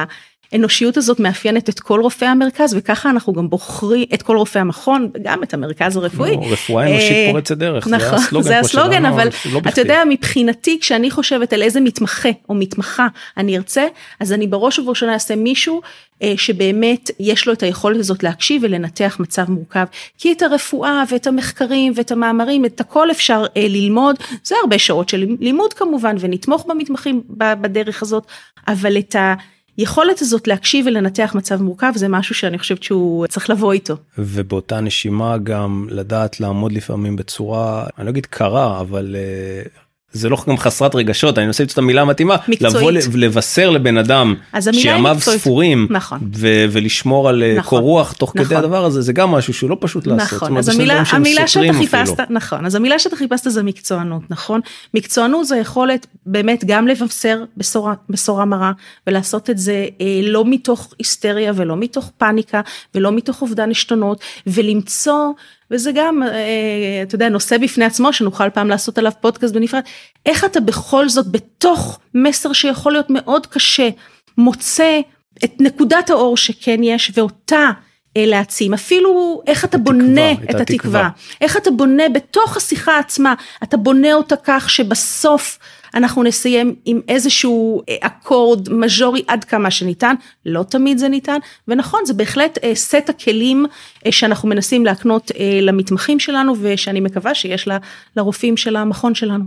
האנושיות 0.52 0.98
הזאת 0.98 1.20
מאפיינת 1.20 1.70
את 1.70 1.80
כל 1.80 2.00
רופאי 2.02 2.28
המרכז 2.28 2.74
וככה 2.78 3.10
אנחנו 3.10 3.34
גם 3.34 3.50
בוחרים 3.50 4.06
את 4.14 4.22
כל 4.22 4.38
רופאי 4.38 4.62
המכון 4.62 5.10
וגם 5.14 5.44
את 5.44 5.54
המרכז 5.54 5.98
הרפואי. 5.98 6.36
לא, 6.36 6.46
רפואה 6.52 6.92
אנושית 6.92 7.12
אה, 7.12 7.28
פורצת 7.32 7.58
דרך, 7.58 7.88
נכון, 7.88 8.42
זה 8.42 8.60
הסלוגן, 8.60 9.06
אבל 9.06 9.30
לא 9.52 9.62
אתה 9.68 9.82
יודע 9.82 10.04
מבחינתי 10.10 10.80
כשאני 10.82 11.12
חושבת 11.12 11.54
על 11.54 11.62
איזה 11.62 11.82
מתמחה 11.82 12.30
או 12.50 12.56
מתמחה 12.56 13.08
אני 13.38 13.58
ארצה 13.58 13.86
אז 14.20 14.34
אני 14.34 14.48
בראש 14.48 14.80
ובראשונה 14.80 15.14
אעשה 15.14 15.36
מישהו 15.36 15.82
אה, 16.22 16.34
שבאמת 16.38 17.12
יש 17.20 17.48
לו 17.48 17.54
את 17.54 17.64
היכולת 17.64 18.00
הזאת 18.00 18.24
להקשיב 18.24 18.62
ולנתח 18.66 19.18
מצב 19.20 19.52
מורכב. 19.52 19.86
כי 20.18 20.32
את 20.32 20.42
הרפואה 20.42 21.04
ואת 21.10 21.28
המחקרים 21.28 21.94
ואת 21.96 22.12
המאמרים 22.12 22.66
את 22.66 22.82
הכל 22.82 23.12
אפשר 23.12 23.46
אה, 23.58 23.66
ללמוד. 23.70 24.16
זה 24.44 24.56
הרבה 24.62 24.80
שעות 24.80 25.10
של 25.10 25.26
לימוד 25.40 25.74
כמובן 25.74 26.16
ונתמוך 26.20 26.66
במתמחים 26.66 27.22
בדרך 27.38 28.04
הזאת 28.04 28.24
אבל 28.68 28.98
את 28.98 29.16
ה... 29.16 29.34
היכולת 29.78 30.22
הזאת 30.22 30.48
להקשיב 30.48 30.86
ולנתח 30.88 31.32
מצב 31.36 31.62
מורכב 31.62 31.92
זה 31.96 32.08
משהו 32.08 32.36
שאני 32.36 32.58
חושבת 32.58 32.84
שהוא 32.84 33.28
צריך 33.28 33.50
לבוא 33.50 33.74
איתו. 33.74 33.96
ובאותה 34.18 34.80
נשימה 34.80 35.38
גם 35.38 35.88
לדעת 35.92 36.40
לעמוד 36.40 36.72
לפעמים 36.72 37.16
בצורה 37.16 37.88
אני 37.98 38.06
לא 38.06 38.12
אגיד 38.12 38.26
קרה 38.26 38.82
אבל 38.82 39.16
אה, 39.16 39.85
זה 40.16 40.30
לא 40.30 40.38
גם 40.48 40.58
חסרת 40.58 40.96
רגשות 40.96 41.38
אני 41.38 41.46
מנסה 41.46 41.64
למצוא 41.64 41.74
את 41.74 41.78
המילה 41.78 42.02
המתאימה 42.02 42.36
לבוא 42.62 42.92
לבשר 43.16 43.70
לבן 43.70 43.98
אדם 43.98 44.36
שימיו 44.72 45.18
ספורים 45.20 45.88
נכון. 45.90 46.20
ו- 46.36 46.66
ולשמור 46.72 47.30
על 47.30 47.44
אה, 47.44 47.56
נכון, 47.58 47.80
קור 47.80 47.80
רוח 47.80 48.12
תוך 48.12 48.36
נכון. 48.36 48.46
כדי 48.46 48.56
הדבר 48.56 48.86
הזה 48.86 49.02
זה 49.02 49.14
גם 49.14 49.32
משהו 49.32 49.54
שהוא 49.54 49.70
לא 49.70 49.78
פשוט 49.80 50.08
לעשות. 50.08 50.34
נכון 50.34 50.58
אז 50.58 50.70
המילה, 50.70 51.04
המילה 51.12 51.48
שאתה 51.48 51.74
חיפשת 51.74 52.20
נכון 52.30 52.66
אז 52.66 52.76
המילה 52.76 53.00
שאתה 53.00 53.16
חיפשת 53.16 53.50
זה 53.50 53.64
מקצוענות 53.64 54.22
נכון 54.30 54.62
מקצוענות 54.94 55.48
זה 55.48 55.58
יכולת 55.58 56.08
באמת 56.26 56.64
גם 56.66 56.88
לבשר 56.88 57.44
בשורה 57.58 57.94
בשורה 58.10 58.46
מרה 58.46 58.72
ולעשות 59.08 59.50
את 59.50 59.58
זה 59.58 59.86
אה, 60.02 60.20
לא 60.24 60.46
מתוך 60.46 60.94
היסטריה 61.00 61.52
ולא 61.56 61.78
מתוך 61.78 62.12
פאניקה 62.18 62.62
ולא 62.96 63.12
מתוך 63.12 63.42
אובדן 63.42 63.72
עשתונות 63.72 64.20
ולמצוא. 64.48 65.32
וזה 65.72 65.92
גם, 65.96 66.24
אה, 66.24 67.04
אתה 67.04 67.16
יודע, 67.16 67.30
נושא 67.30 67.58
בפני 67.58 67.86
עצמו 67.86 68.14
שנוכל 68.14 68.50
פעם 68.50 68.70
לעשות 68.70 68.98
עליו 68.98 69.12
פודקאסט 69.22 69.54
בנפרד, 69.54 69.82
איך 70.26 70.46
אתה 70.46 70.60
בכל 70.60 71.10
זאת 71.10 71.32
בתוך 71.32 72.00
מסר 72.14 72.54
שיכול 72.54 72.92
להיות 72.92 73.10
מאוד 73.10 73.48
קשה, 73.48 73.90
מוצא 74.38 75.00
את 75.44 75.54
נקודת 75.60 76.10
האור 76.10 76.38
שכן 76.38 76.84
יש 76.84 77.12
ואותה 77.16 77.70
אה, 78.18 78.26
להעצים, 78.26 78.74
אפילו 78.74 79.42
איך 79.48 79.66
אתה 79.66 79.78
בונה 79.78 80.32
את, 80.32 80.38
את 80.38 80.56
התקווה, 80.56 80.62
התקווה, 80.62 81.10
איך 81.42 81.58
אתה 81.58 81.72
בונה 81.72 82.10
בתוך 82.10 82.58
השיחה 82.58 83.00
עצמה, 83.00 83.34
אתה 83.64 83.78
בונה 83.78 84.14
אותה 84.14 84.36
כך 84.44 84.70
שבסוף 84.70 85.60
אנחנו 85.96 86.24
נסיים 86.24 86.76
עם 86.86 87.02
איזשהו 87.08 87.82
אה, 87.90 87.96
אקורד 88.00 88.70
מז'ורי 88.70 89.24
עד 89.28 89.44
כמה 89.44 89.72
שניתן, 89.72 90.16
לא 90.46 90.64
תמיד 90.64 90.98
זה 90.98 91.08
ניתן, 91.08 91.38
ונכון 91.68 92.00
זה 92.06 92.14
בהחלט 92.14 92.58
אה, 92.64 92.76
סט 92.76 93.10
הכלים 93.10 93.66
שאנחנו 94.12 94.50
מנסים 94.50 94.86
להקנות 94.86 95.32
למתמחים 95.62 96.20
שלנו 96.20 96.54
ושאני 96.62 97.00
מקווה 97.00 97.36
שיש 97.36 97.68
לרופאים 98.16 98.58
של 98.58 98.76
המכון 98.76 99.16
שלנו. 99.16 99.46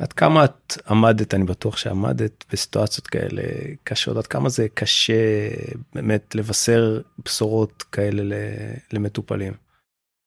עד 0.00 0.12
כמה 0.12 0.44
את 0.44 0.78
עמדת, 0.90 1.34
אני 1.34 1.44
בטוח 1.44 1.76
שעמדת 1.76 2.44
בסיטואציות 2.52 3.06
כאלה 3.06 3.42
קשות, 3.84 4.16
עד 4.16 4.26
כמה 4.26 4.48
זה 4.48 4.66
קשה 4.74 5.48
באמת 5.94 6.34
לבשר 6.34 7.00
בשורות 7.24 7.82
כאלה 7.82 8.22
למטופלים? 8.92 9.52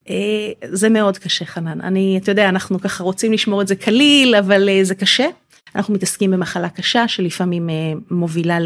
אה, 0.10 0.52
זה 0.72 0.90
מאוד 0.90 1.18
קשה 1.18 1.46
חנן, 1.46 1.82
אני, 1.82 2.20
אתה 2.24 2.32
יודע, 2.32 2.50
אנחנו 2.50 2.82
ככה 2.82 3.04
רוצים 3.04 3.34
לשמור 3.34 3.62
את 3.62 3.68
זה 3.68 3.76
קליל, 3.76 4.36
אבל 4.36 4.70
אה, 4.70 4.80
זה 4.84 4.96
קשה. 4.96 5.28
אנחנו 5.76 5.94
מתעסקים 5.94 6.32
במחלה 6.32 6.70
קשה 6.70 7.08
שלפעמים 7.08 7.70
אה, 7.70 7.94
מובילה 8.12 8.58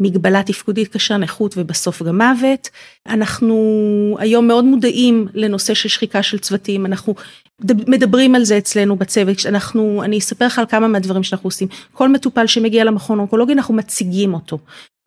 מגבלה 0.00 0.42
תפקודית 0.42 0.88
קשה, 0.88 1.16
נכות 1.16 1.54
ובסוף 1.56 2.02
גם 2.02 2.22
מוות. 2.22 2.68
אנחנו 3.06 3.56
היום 4.18 4.48
מאוד 4.48 4.64
מודעים 4.64 5.28
לנושא 5.34 5.74
של 5.74 5.88
שחיקה 5.88 6.22
של 6.22 6.38
צוותים, 6.38 6.86
אנחנו 6.86 7.14
מדברים 7.64 8.34
על 8.34 8.44
זה 8.44 8.58
אצלנו 8.58 8.96
בצוות, 8.96 9.36
אנחנו, 9.46 10.02
אני 10.04 10.18
אספר 10.18 10.46
לך 10.46 10.58
על 10.58 10.66
כמה 10.66 10.88
מהדברים 10.88 11.22
שאנחנו 11.22 11.46
עושים. 11.46 11.68
כל 11.92 12.08
מטופל 12.08 12.46
שמגיע 12.46 12.84
למכון 12.84 13.18
אונקולוגי 13.18 13.52
אנחנו 13.52 13.74
מציגים 13.74 14.34
אותו. 14.34 14.58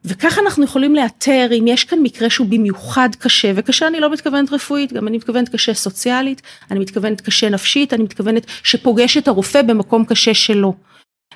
וככה 0.05 0.41
אנחנו 0.41 0.63
יכולים 0.63 0.95
לאתר 0.95 1.49
אם 1.59 1.67
יש 1.67 1.83
כאן 1.83 1.99
מקרה 1.99 2.29
שהוא 2.29 2.47
במיוחד 2.47 3.09
קשה, 3.19 3.51
וקשה 3.55 3.87
אני 3.87 3.99
לא 3.99 4.11
מתכוונת 4.11 4.53
רפואית, 4.53 4.93
גם 4.93 5.07
אני 5.07 5.17
מתכוונת 5.17 5.49
קשה 5.49 5.73
סוציאלית, 5.73 6.41
אני 6.71 6.79
מתכוונת 6.79 7.21
קשה 7.21 7.49
נפשית, 7.49 7.93
אני 7.93 8.03
מתכוונת 8.03 8.45
שפוגש 8.63 9.17
את 9.17 9.27
הרופא 9.27 9.61
במקום 9.61 10.05
קשה 10.05 10.33
שלו. 10.33 10.75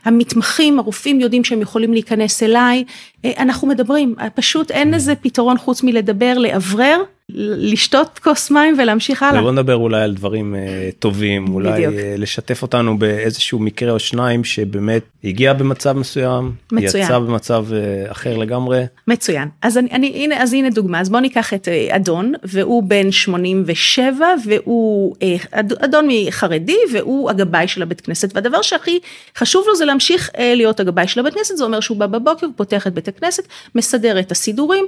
המתמחים, 0.06 0.80
הרופאים 0.80 1.20
יודעים 1.20 1.44
שהם 1.44 1.62
יכולים 1.62 1.94
להיכנס 1.94 2.44
אליי, 2.44 2.84
אה, 3.26 3.32
אנחנו 3.38 3.68
מדברים, 3.68 4.16
פשוט 4.36 4.72
אין 4.72 4.94
איזה 4.94 5.16
פתרון 5.16 5.58
חוץ 5.58 5.84
מלדבר, 5.84 6.38
לאוורר 6.38 7.04
לשתות 7.30 8.20
כוס 8.24 8.52
מים 8.52 8.76
ולהמשיך 8.80 9.24
הלאה. 9.24 9.42
בוא 9.42 9.52
נדבר 9.52 9.76
אולי 9.76 10.02
על 10.02 10.14
דברים 10.14 10.56
uh, 10.56 10.96
טובים, 11.00 11.46
אולי 11.54 11.72
בדיוק. 11.72 11.94
uh, 11.94 11.98
לשתף 12.18 12.62
אותנו 12.62 12.98
באיזשהו 12.98 13.60
מקרה 13.60 13.92
או 13.92 14.00
שניים 14.00 14.44
שבאמת 14.44 15.04
הגיע 15.24 15.54
במצב 15.54 15.94
מסוים, 15.94 16.52
מצוין. 16.72 17.04
יצא 17.04 17.20
במצב 17.20 17.66
uh, 17.70 18.12
אחר 18.12 18.38
לגמרי. 18.38 18.84
מצוין. 19.08 19.48
אז 19.62 19.78
אני, 19.78 19.90
אני 19.92 20.08
הנה 20.08 20.44
אז 20.44 20.54
הנה 20.54 20.70
דוגמה, 20.70 21.00
אז 21.00 21.10
בוא 21.10 21.20
ניקח 21.20 21.54
את 21.54 21.68
uh, 21.68 21.96
אדון 21.96 22.34
והוא 22.44 22.84
בן 22.84 23.12
87 23.12 24.26
והוא 24.46 25.16
uh, 25.16 25.58
אדון 25.86 26.08
מחרדי 26.10 26.78
והוא 26.94 27.30
הגבאי 27.30 27.68
של 27.68 27.82
הבית 27.82 28.02
כנסת 28.02 28.36
והדבר 28.36 28.62
שהכי 28.62 29.00
חשוב 29.38 29.64
לו 29.68 29.76
זה 29.76 29.86
להמשיך 29.86 30.30
uh, 30.30 30.40
להיות 30.40 30.80
הגבאי 30.80 31.08
של 31.08 31.20
הבית 31.20 31.34
כנסת, 31.34 31.58
זה 31.58 31.64
אומר 31.64 31.80
שהוא 31.80 31.98
בא 31.98 32.08
בבוקר, 32.08 32.48
פותח 32.56 32.88
את 32.88 32.94
בית 32.94 33.08
הכנסת, 33.08 33.48
מסדר 33.76 34.20
את 34.20 34.32
הסידורים. 34.32 34.86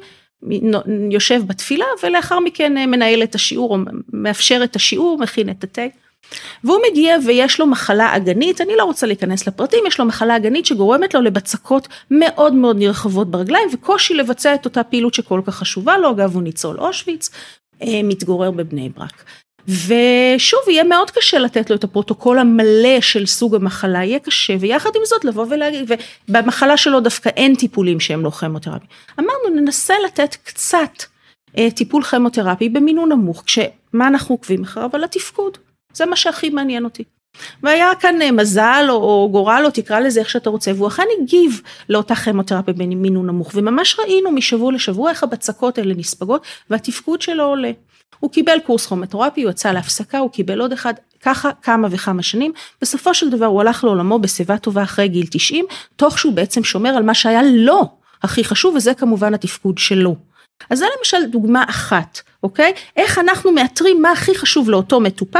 יושב 1.11 1.41
בתפילה 1.47 1.85
ולאחר 2.03 2.39
מכן 2.39 2.77
אה, 2.77 2.85
מנהל 2.85 3.23
את 3.23 3.35
השיעור 3.35 3.71
או 3.71 3.77
מאפשר 4.13 4.61
את 4.63 4.75
השיעור, 4.75 5.17
מכין 5.17 5.49
את 5.49 5.63
התה. 5.63 5.81
והוא 6.63 6.79
מגיע 6.91 7.17
ויש 7.25 7.59
לו 7.59 7.67
מחלה 7.67 8.15
אגנית, 8.15 8.61
אני 8.61 8.75
לא 8.77 8.83
רוצה 8.83 9.07
להיכנס 9.07 9.47
לפרטים, 9.47 9.83
יש 9.87 9.99
לו 9.99 10.05
מחלה 10.05 10.35
אגנית 10.35 10.65
שגורמת 10.65 11.13
לו 11.13 11.21
לבצקות 11.21 11.87
מאוד 12.11 12.53
מאוד 12.53 12.77
נרחבות 12.77 13.31
ברגליים 13.31 13.69
וקושי 13.73 14.13
לבצע 14.13 14.55
את 14.55 14.65
אותה 14.65 14.83
פעילות 14.83 15.13
שכל 15.13 15.41
כך 15.45 15.55
חשובה 15.55 15.97
לו, 15.97 16.11
אגב 16.11 16.35
הוא 16.35 16.43
ניצול 16.43 16.79
אושוויץ, 16.79 17.29
אה, 17.81 18.01
מתגורר 18.03 18.51
בבני 18.51 18.89
ברק. 18.89 19.23
ושוב 19.67 20.59
יהיה 20.67 20.83
מאוד 20.83 21.11
קשה 21.11 21.39
לתת 21.39 21.69
לו 21.69 21.75
את 21.75 21.83
הפרוטוקול 21.83 22.39
המלא 22.39 23.01
של 23.01 23.25
סוג 23.25 23.55
המחלה, 23.55 24.03
יהיה 24.03 24.19
קשה 24.19 24.53
ויחד 24.59 24.89
עם 24.95 25.01
זאת 25.05 25.25
לבוא 25.25 25.45
ולהגיד, 25.49 25.91
ובמחלה 26.29 26.77
שלו 26.77 26.99
דווקא 26.99 27.29
אין 27.29 27.55
טיפולים 27.55 27.99
שהם 27.99 28.23
לא 28.23 28.29
כימותרפי. 28.29 28.85
אמרנו 29.19 29.61
ננסה 29.61 29.93
לתת 30.05 30.35
קצת 30.43 31.03
אה, 31.57 31.71
טיפול 31.71 32.03
כימותרפי 32.03 32.69
במינון 32.69 33.11
נמוך, 33.11 33.43
כשמה 33.45 34.07
אנחנו 34.07 34.35
עוקבים 34.35 34.63
אחריו? 34.63 34.89
על 34.93 35.03
התפקוד, 35.03 35.57
זה 35.93 36.05
מה 36.05 36.15
שהכי 36.15 36.49
מעניין 36.49 36.83
אותי. 36.83 37.03
והיה 37.63 37.95
כאן 37.99 38.21
אה, 38.21 38.31
מזל 38.31 38.85
או, 38.89 38.95
או 38.95 39.29
גורל 39.31 39.61
או 39.65 39.71
תקרא 39.71 39.99
לזה 39.99 40.19
איך 40.19 40.29
שאתה 40.29 40.49
רוצה 40.49 40.71
והוא 40.75 40.87
אכן 40.87 41.03
הגיב 41.21 41.61
לאותה 41.89 42.15
כימותרפיה 42.15 42.73
במינון 42.73 43.27
נמוך 43.27 43.51
וממש 43.53 43.99
ראינו 43.99 44.31
משבוע 44.31 44.71
לשבוע 44.71 45.09
איך 45.09 45.23
הבצקות 45.23 45.77
האלה 45.77 45.93
נספגות 45.97 46.45
והתפקוד 46.69 47.21
שלו 47.21 47.43
עולה. 47.43 47.71
הוא 48.19 48.31
קיבל 48.31 48.57
קורס 48.65 48.85
כימותרפי, 48.85 49.43
הוא 49.43 49.51
יצא 49.51 49.71
להפסקה, 49.71 50.17
הוא 50.17 50.31
קיבל 50.31 50.61
עוד 50.61 50.73
אחד, 50.73 50.93
ככה 51.21 51.49
כמה 51.61 51.87
וכמה 51.91 52.23
שנים, 52.23 52.51
בסופו 52.81 53.13
של 53.13 53.29
דבר 53.29 53.45
הוא 53.45 53.61
הלך 53.61 53.83
לעולמו 53.83 54.19
בשיבה 54.19 54.57
טובה 54.57 54.83
אחרי 54.83 55.07
גיל 55.07 55.25
90, 55.31 55.65
תוך 55.95 56.19
שהוא 56.19 56.33
בעצם 56.33 56.63
שומר 56.63 56.89
על 56.89 57.03
מה 57.03 57.13
שהיה 57.13 57.41
לו 57.43 57.89
הכי 58.23 58.43
חשוב, 58.43 58.75
וזה 58.75 58.93
כמובן 58.93 59.33
התפקוד 59.33 59.77
שלו. 59.77 60.15
אז 60.69 60.79
זה 60.79 60.85
למשל 60.97 61.25
דוגמה 61.25 61.63
אחת, 61.69 62.21
אוקיי? 62.43 62.73
איך 62.95 63.17
אנחנו 63.17 63.51
מאתרים 63.51 64.01
מה 64.01 64.11
הכי 64.11 64.35
חשוב 64.35 64.69
לאותו 64.69 64.99
מטופל, 64.99 65.39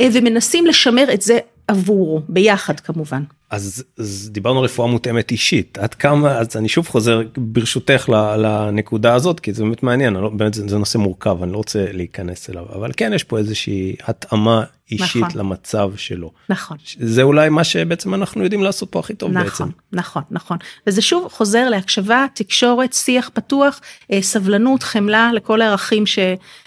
ומנסים 0.00 0.66
לשמר 0.66 1.12
את 1.14 1.22
זה 1.22 1.38
עבורו, 1.68 2.22
ביחד 2.28 2.80
כמובן. 2.80 3.22
אז, 3.50 3.84
אז 3.98 4.30
דיברנו 4.32 4.62
רפואה 4.62 4.88
מותאמת 4.88 5.30
אישית 5.30 5.78
עד 5.78 5.94
כמה 5.94 6.38
אז 6.38 6.56
אני 6.56 6.68
שוב 6.68 6.88
חוזר 6.88 7.22
ברשותך 7.36 8.08
לנקודה 8.38 9.14
הזאת 9.14 9.40
כי 9.40 9.52
זה 9.52 9.62
באמת 9.62 9.82
מעניין 9.82 10.14
לא, 10.14 10.28
באמת 10.28 10.54
זה, 10.54 10.68
זה 10.68 10.78
נושא 10.78 10.98
מורכב 10.98 11.42
אני 11.42 11.52
לא 11.52 11.56
רוצה 11.56 11.86
להיכנס 11.92 12.50
אליו 12.50 12.64
אבל 12.74 12.90
כן 12.96 13.12
יש 13.14 13.24
פה 13.24 13.38
איזושהי 13.38 13.96
התאמה 14.04 14.64
אישית 14.90 15.22
נכון. 15.22 15.40
למצב 15.40 15.90
שלו 15.96 16.32
נכון 16.48 16.76
זה 16.98 17.22
אולי 17.22 17.48
מה 17.48 17.64
שבעצם 17.64 18.14
אנחנו 18.14 18.42
יודעים 18.42 18.62
לעשות 18.62 18.90
פה 18.90 18.98
הכי 18.98 19.14
טוב 19.14 19.30
נכון, 19.30 19.44
בעצם 19.44 19.64
נכון 19.92 20.22
נכון 20.30 20.58
וזה 20.86 21.02
שוב 21.02 21.28
חוזר 21.32 21.68
להקשבה 21.68 22.26
תקשורת 22.34 22.92
שיח 22.92 23.30
פתוח 23.34 23.80
אה, 24.12 24.22
סבלנות 24.22 24.82
חמלה 24.82 25.30
לכל 25.34 25.62
הערכים 25.62 26.06
ש, 26.06 26.18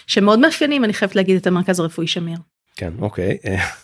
שמאוד 0.06 0.38
מאפיינים 0.38 0.84
אני 0.84 0.92
חייבת 0.92 1.16
להגיד 1.16 1.36
את 1.36 1.46
המרכז 1.46 1.80
הרפואי 1.80 2.06
שמיר. 2.06 2.36
כן 2.76 2.92
אוקיי 3.00 3.36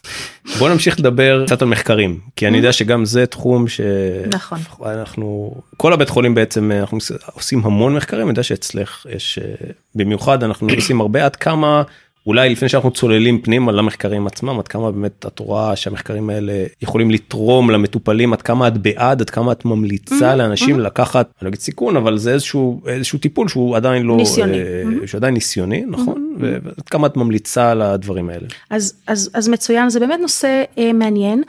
בוא 0.58 0.68
נמשיך 0.68 1.00
לדבר 1.00 1.44
קצת 1.46 1.62
על 1.62 1.68
מחקרים 1.68 2.20
כי 2.36 2.48
אני 2.48 2.56
יודע 2.56 2.72
שגם 2.72 3.04
זה 3.04 3.26
תחום 3.26 3.68
שאנחנו 3.68 5.50
נכון. 5.52 5.62
כל 5.76 5.92
הבית 5.92 6.08
חולים 6.08 6.34
בעצם 6.34 6.72
אנחנו 6.72 6.98
עושים 7.32 7.64
המון 7.64 7.94
מחקרים 7.94 8.22
אני 8.22 8.30
יודע 8.30 8.42
שאצלך 8.42 9.06
יש 9.10 9.38
במיוחד 9.94 10.44
אנחנו 10.44 10.68
עושים 10.76 11.00
הרבה 11.00 11.24
עד 11.24 11.36
כמה 11.36 11.82
אולי 12.26 12.50
לפני 12.50 12.68
שאנחנו 12.68 12.90
צוללים 12.90 13.42
פנימה 13.42 13.72
למחקרים 13.72 14.26
עצמם, 14.26 14.58
עד 14.58 14.68
כמה 14.68 14.92
באמת 14.92 15.26
את 15.26 15.38
רואה 15.38 15.76
שהמחקרים 15.76 16.30
האלה 16.30 16.52
יכולים 16.82 17.10
לתרום 17.10 17.70
למטופלים, 17.70 18.32
עד 18.32 18.42
כמה 18.42 18.68
את 18.68 18.78
בעד, 18.78 19.20
עד 19.20 19.30
כמה 19.30 19.52
את 19.52 19.64
ממליצה 19.64 20.32
mm-hmm. 20.32 20.36
לאנשים 20.36 20.76
mm-hmm. 20.76 20.80
לקחת, 20.80 21.26
אני 21.26 21.44
לא 21.44 21.48
אגיד 21.48 21.60
סיכון, 21.60 21.96
אבל 21.96 22.18
זה 22.18 22.32
איזשהו, 22.32 22.82
איזשהו 22.86 23.18
טיפול 23.18 23.48
שהוא 23.48 23.76
עדיין 23.76 24.02
לא, 24.02 24.16
ניסיוני, 24.16 24.58
אה, 24.58 24.82
mm-hmm. 24.84 25.06
שהוא 25.06 25.18
עדיין 25.18 25.34
ניסיוני, 25.34 25.84
נכון? 25.88 26.36
Mm-hmm. 26.38 26.44
ועד 26.64 26.88
כמה 26.90 27.06
את 27.06 27.16
ממליצה 27.16 27.70
על 27.70 27.82
הדברים 27.82 28.28
האלה. 28.28 28.46
אז, 28.70 28.94
אז, 29.06 29.30
אז 29.34 29.48
מצוין, 29.48 29.90
זה 29.90 30.00
באמת 30.00 30.20
נושא 30.20 30.62
אה, 30.78 30.92
מעניין. 30.92 31.42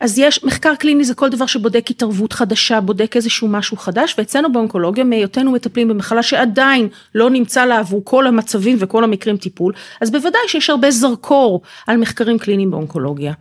אז 0.00 0.18
יש 0.18 0.44
מחקר 0.44 0.74
קליני 0.74 1.04
זה 1.04 1.14
כל 1.14 1.28
דבר 1.28 1.46
שבודק 1.46 1.90
התערבות 1.90 2.32
חדשה, 2.32 2.80
בודק 2.80 3.16
איזשהו 3.16 3.48
משהו 3.48 3.76
חדש, 3.76 4.14
ואצלנו 4.18 4.52
באונקולוגיה 4.52 5.04
מהיותנו 5.04 5.52
מטפלים 5.52 5.88
במחלה 5.88 6.22
שעדיין 6.22 6.88
לא 7.14 7.30
נמצא 7.30 7.64
לה 7.64 7.78
עבור 7.78 8.00
כל 8.04 8.26
המצבים 8.26 8.76
וכל 8.80 9.04
המקרים 9.04 9.36
טיפול, 9.36 9.72
אז 10.00 10.10
בוודאי 10.10 10.40
שיש 10.46 10.70
הרבה 10.70 10.90
זרקור 10.90 11.60
על 11.86 11.96
מחקרים 11.96 12.38
קליניים 12.38 12.70
באונקולוגיה. 12.70 13.32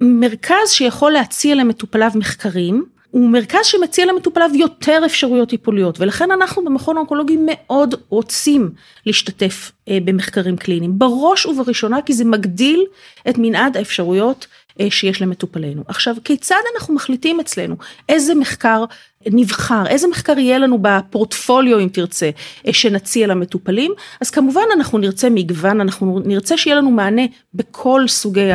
מרכז 0.00 0.70
שיכול 0.70 1.12
להציע 1.12 1.54
למטופליו 1.54 2.10
מחקרים, 2.14 2.84
הוא 3.14 3.30
מרכז 3.30 3.66
שמציע 3.66 4.06
למטופליו 4.06 4.50
יותר 4.54 5.02
אפשרויות 5.06 5.48
טיפוליות 5.48 6.00
ולכן 6.00 6.30
אנחנו 6.30 6.64
במכון 6.64 6.96
האונקולוגי 6.96 7.36
מאוד 7.40 7.94
רוצים 8.08 8.70
להשתתף 9.06 9.72
אה, 9.88 9.98
במחקרים 10.04 10.56
קליניים 10.56 10.98
בראש 10.98 11.46
ובראשונה 11.46 12.02
כי 12.02 12.12
זה 12.12 12.24
מגדיל 12.24 12.84
את 13.28 13.34
מנעד 13.38 13.76
האפשרויות 13.76 14.46
שיש 14.90 15.22
למטופלינו. 15.22 15.82
עכשיו 15.88 16.16
כיצד 16.24 16.60
אנחנו 16.74 16.94
מחליטים 16.94 17.40
אצלנו? 17.40 17.76
איזה 18.08 18.34
מחקר 18.34 18.84
נבחר, 19.26 19.86
איזה 19.86 20.08
מחקר 20.08 20.38
יהיה 20.38 20.58
לנו 20.58 20.78
בפורטפוליו 20.82 21.80
אם 21.80 21.88
תרצה 21.92 22.30
אה, 22.66 22.72
שנציע 22.72 23.26
למטופלים, 23.26 23.92
אז 24.20 24.30
כמובן 24.30 24.64
אנחנו 24.76 24.98
נרצה 24.98 25.30
מגוון, 25.30 25.80
אנחנו 25.80 26.20
נרצה 26.24 26.56
שיהיה 26.56 26.76
לנו 26.76 26.90
מענה 26.90 27.22
בכל 27.54 28.04
סוגי 28.08 28.50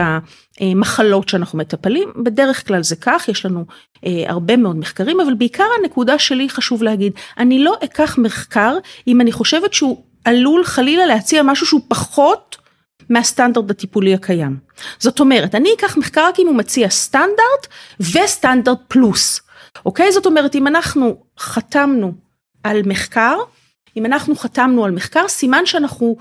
המחלות 0.60 1.30
שאנחנו 1.30 1.58
מטפלים, 1.58 2.10
בדרך 2.24 2.68
כלל 2.68 2.84
זה 2.84 2.96
כך, 2.96 3.26
יש 3.30 3.46
לנו 3.46 3.66
אה, 4.06 4.24
הרבה 4.28 4.58
מאוד 4.58 4.76
מחקרים, 4.76 5.20
אבל 5.20 5.34
בעיקר 5.34 5.68
הנקודה 5.80 6.20
שלי 6.20 6.50
חשוב 6.50 6.84
להגיד, 6.84 7.14
אני 7.38 7.64
לא 7.64 7.76
אקח 7.84 8.18
מחקר 8.18 8.78
אם 9.08 9.22
אני 9.22 9.32
חושבת 9.32 9.74
שהוא 9.74 10.04
עלול 10.26 10.64
חלילה 10.64 11.06
להציע 11.06 11.44
משהו 11.44 11.66
שהוא 11.66 11.82
פחות 11.88 12.58
מהסטנדרט 13.10 13.72
הטיפולי 13.72 14.14
הקיים. 14.14 14.58
זאת 15.00 15.20
אומרת, 15.20 15.56
אני 15.56 15.70
אקח 15.78 15.98
מחקר 15.98 16.28
רק 16.28 16.40
אם 16.40 16.48
הוא 16.48 16.56
מציע 16.56 16.90
סטנדרט 16.90 17.68
וסטנדרט 18.00 18.80
פלוס. 18.88 19.42
אוקיי? 19.86 20.12
זאת 20.12 20.26
אומרת, 20.26 20.56
אם 20.56 20.68
אנחנו 20.68 21.24
חתמנו 21.40 22.14
על 22.64 22.82
מחקר, 22.86 23.38
אם 23.98 24.06
אנחנו 24.06 24.36
חתמנו 24.36 24.86
על 24.86 24.92
מחקר, 24.92 25.28
סימן 25.28 25.66
שאנחנו 25.66 26.18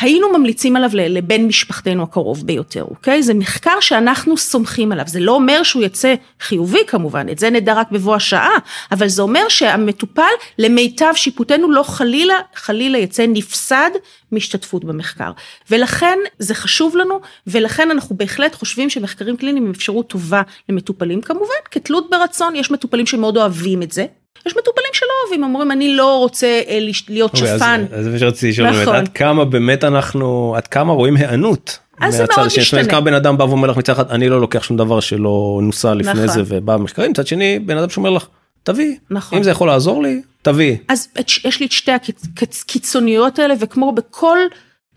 היינו 0.00 0.38
ממליצים 0.38 0.76
עליו 0.76 0.90
לבן 0.94 1.42
משפחתנו 1.46 2.02
הקרוב 2.02 2.46
ביותר, 2.46 2.82
אוקיי? 2.82 3.22
זה 3.22 3.34
מחקר 3.34 3.80
שאנחנו 3.80 4.36
סומכים 4.36 4.92
עליו, 4.92 5.04
זה 5.08 5.20
לא 5.20 5.32
אומר 5.32 5.62
שהוא 5.62 5.82
יצא 5.82 6.14
חיובי 6.40 6.78
כמובן, 6.86 7.26
את 7.28 7.38
זה 7.38 7.50
נדע 7.50 7.74
רק 7.74 7.90
בבוא 7.90 8.14
השעה, 8.14 8.50
אבל 8.92 9.08
זה 9.08 9.22
אומר 9.22 9.48
שהמטופל 9.48 10.22
למיטב 10.58 11.12
שיפוטנו 11.14 11.70
לא 11.70 11.82
חלילה, 11.82 12.34
חלילה 12.54 12.98
יצא 12.98 13.26
נפסד 13.28 13.90
מהשתתפות 14.32 14.84
במחקר. 14.84 15.30
ולכן 15.70 16.18
זה 16.38 16.54
חשוב 16.54 16.96
לנו, 16.96 17.20
ולכן 17.46 17.90
אנחנו 17.90 18.16
בהחלט 18.16 18.54
חושבים 18.54 18.90
שמחקרים 18.90 19.36
קליניים 19.36 19.66
הם 19.66 19.70
אפשרות 19.70 20.08
טובה 20.08 20.42
למטופלים, 20.68 21.20
כמובן 21.20 21.54
כתלות 21.70 22.10
ברצון, 22.10 22.56
יש 22.56 22.70
מטופלים 22.70 23.06
שמאוד 23.06 23.36
אוהבים 23.36 23.82
את 23.82 23.92
זה, 23.92 24.06
יש 24.46 24.56
מטופלים 24.56 24.90
שלא 24.92 25.08
אוהבים, 25.24 25.44
אומרים 25.44 25.70
אני 25.70 25.96
לא 25.96 26.18
רוצה 26.18 26.60
אה, 26.68 26.78
להיות 27.08 27.34
אוקיי, 27.34 27.58
שפן. 27.58 27.84
אז 27.92 28.04
זה 28.04 28.18
שרציתי 28.18 28.48
לשאול 28.52 28.70
באמת, 28.70 28.82
נכון. 28.82 28.96
עד 28.96 29.08
כמה 29.08 29.44
באמת 29.44 29.84
אנחנו, 29.84 30.54
עד 30.56 30.66
כמה 30.66 30.92
רואים 30.92 31.16
היענות. 31.16 31.78
אז 32.00 32.16
זה 32.16 32.24
מאוד 32.36 32.46
משתנה. 32.46 32.84
כמה 32.84 33.00
בן 33.00 33.14
אדם 33.14 33.38
בא 33.38 33.44
ואומר 33.44 33.68
לך 33.68 33.76
מצד 33.76 33.92
אחד 33.92 34.10
אני 34.10 34.28
לא 34.28 34.40
לוקח 34.40 34.62
שום 34.62 34.76
דבר 34.76 35.00
שלא 35.00 35.60
נוסה 35.62 35.94
לפני 35.94 36.12
נכון. 36.12 36.26
זה 36.26 36.42
ובא 36.46 36.76
במחקרים, 36.76 37.10
מצד 37.10 37.26
שני 37.26 37.58
בן 37.58 37.76
אדם 37.76 37.88
שאומר 37.88 38.10
לך 38.10 38.26
תביא, 38.62 38.96
נכון. 39.10 39.38
אם 39.38 39.44
זה 39.44 39.50
יכול 39.50 39.68
לעזור 39.68 40.02
לי, 40.02 40.22
תביא. 40.42 40.76
אז 40.88 41.08
יש 41.44 41.60
לי 41.60 41.66
את 41.66 41.72
שתי 41.72 41.92
הקיצוניות 41.92 43.38
האלה 43.38 43.54
וכמו 43.60 43.92
בכל 43.92 44.38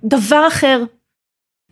דבר 0.03 0.47
אחר. 0.47 0.83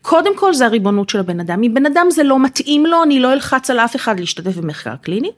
קודם 0.02 0.38
כל 0.38 0.54
זה 0.54 0.66
הריבונות 0.66 1.10
של 1.10 1.20
הבן 1.20 1.40
אדם, 1.40 1.64
אם 1.64 1.74
בן 1.74 1.86
אדם 1.86 2.08
זה 2.12 2.24
לא 2.24 2.40
מתאים 2.40 2.86
לו, 2.86 3.04
אני 3.04 3.20
לא 3.20 3.34
אלחץ 3.34 3.70
על 3.70 3.80
אף 3.80 3.96
אחד 3.96 4.20
להשתתף 4.20 4.56
במחקר 4.56 4.96
קליני. 4.96 5.32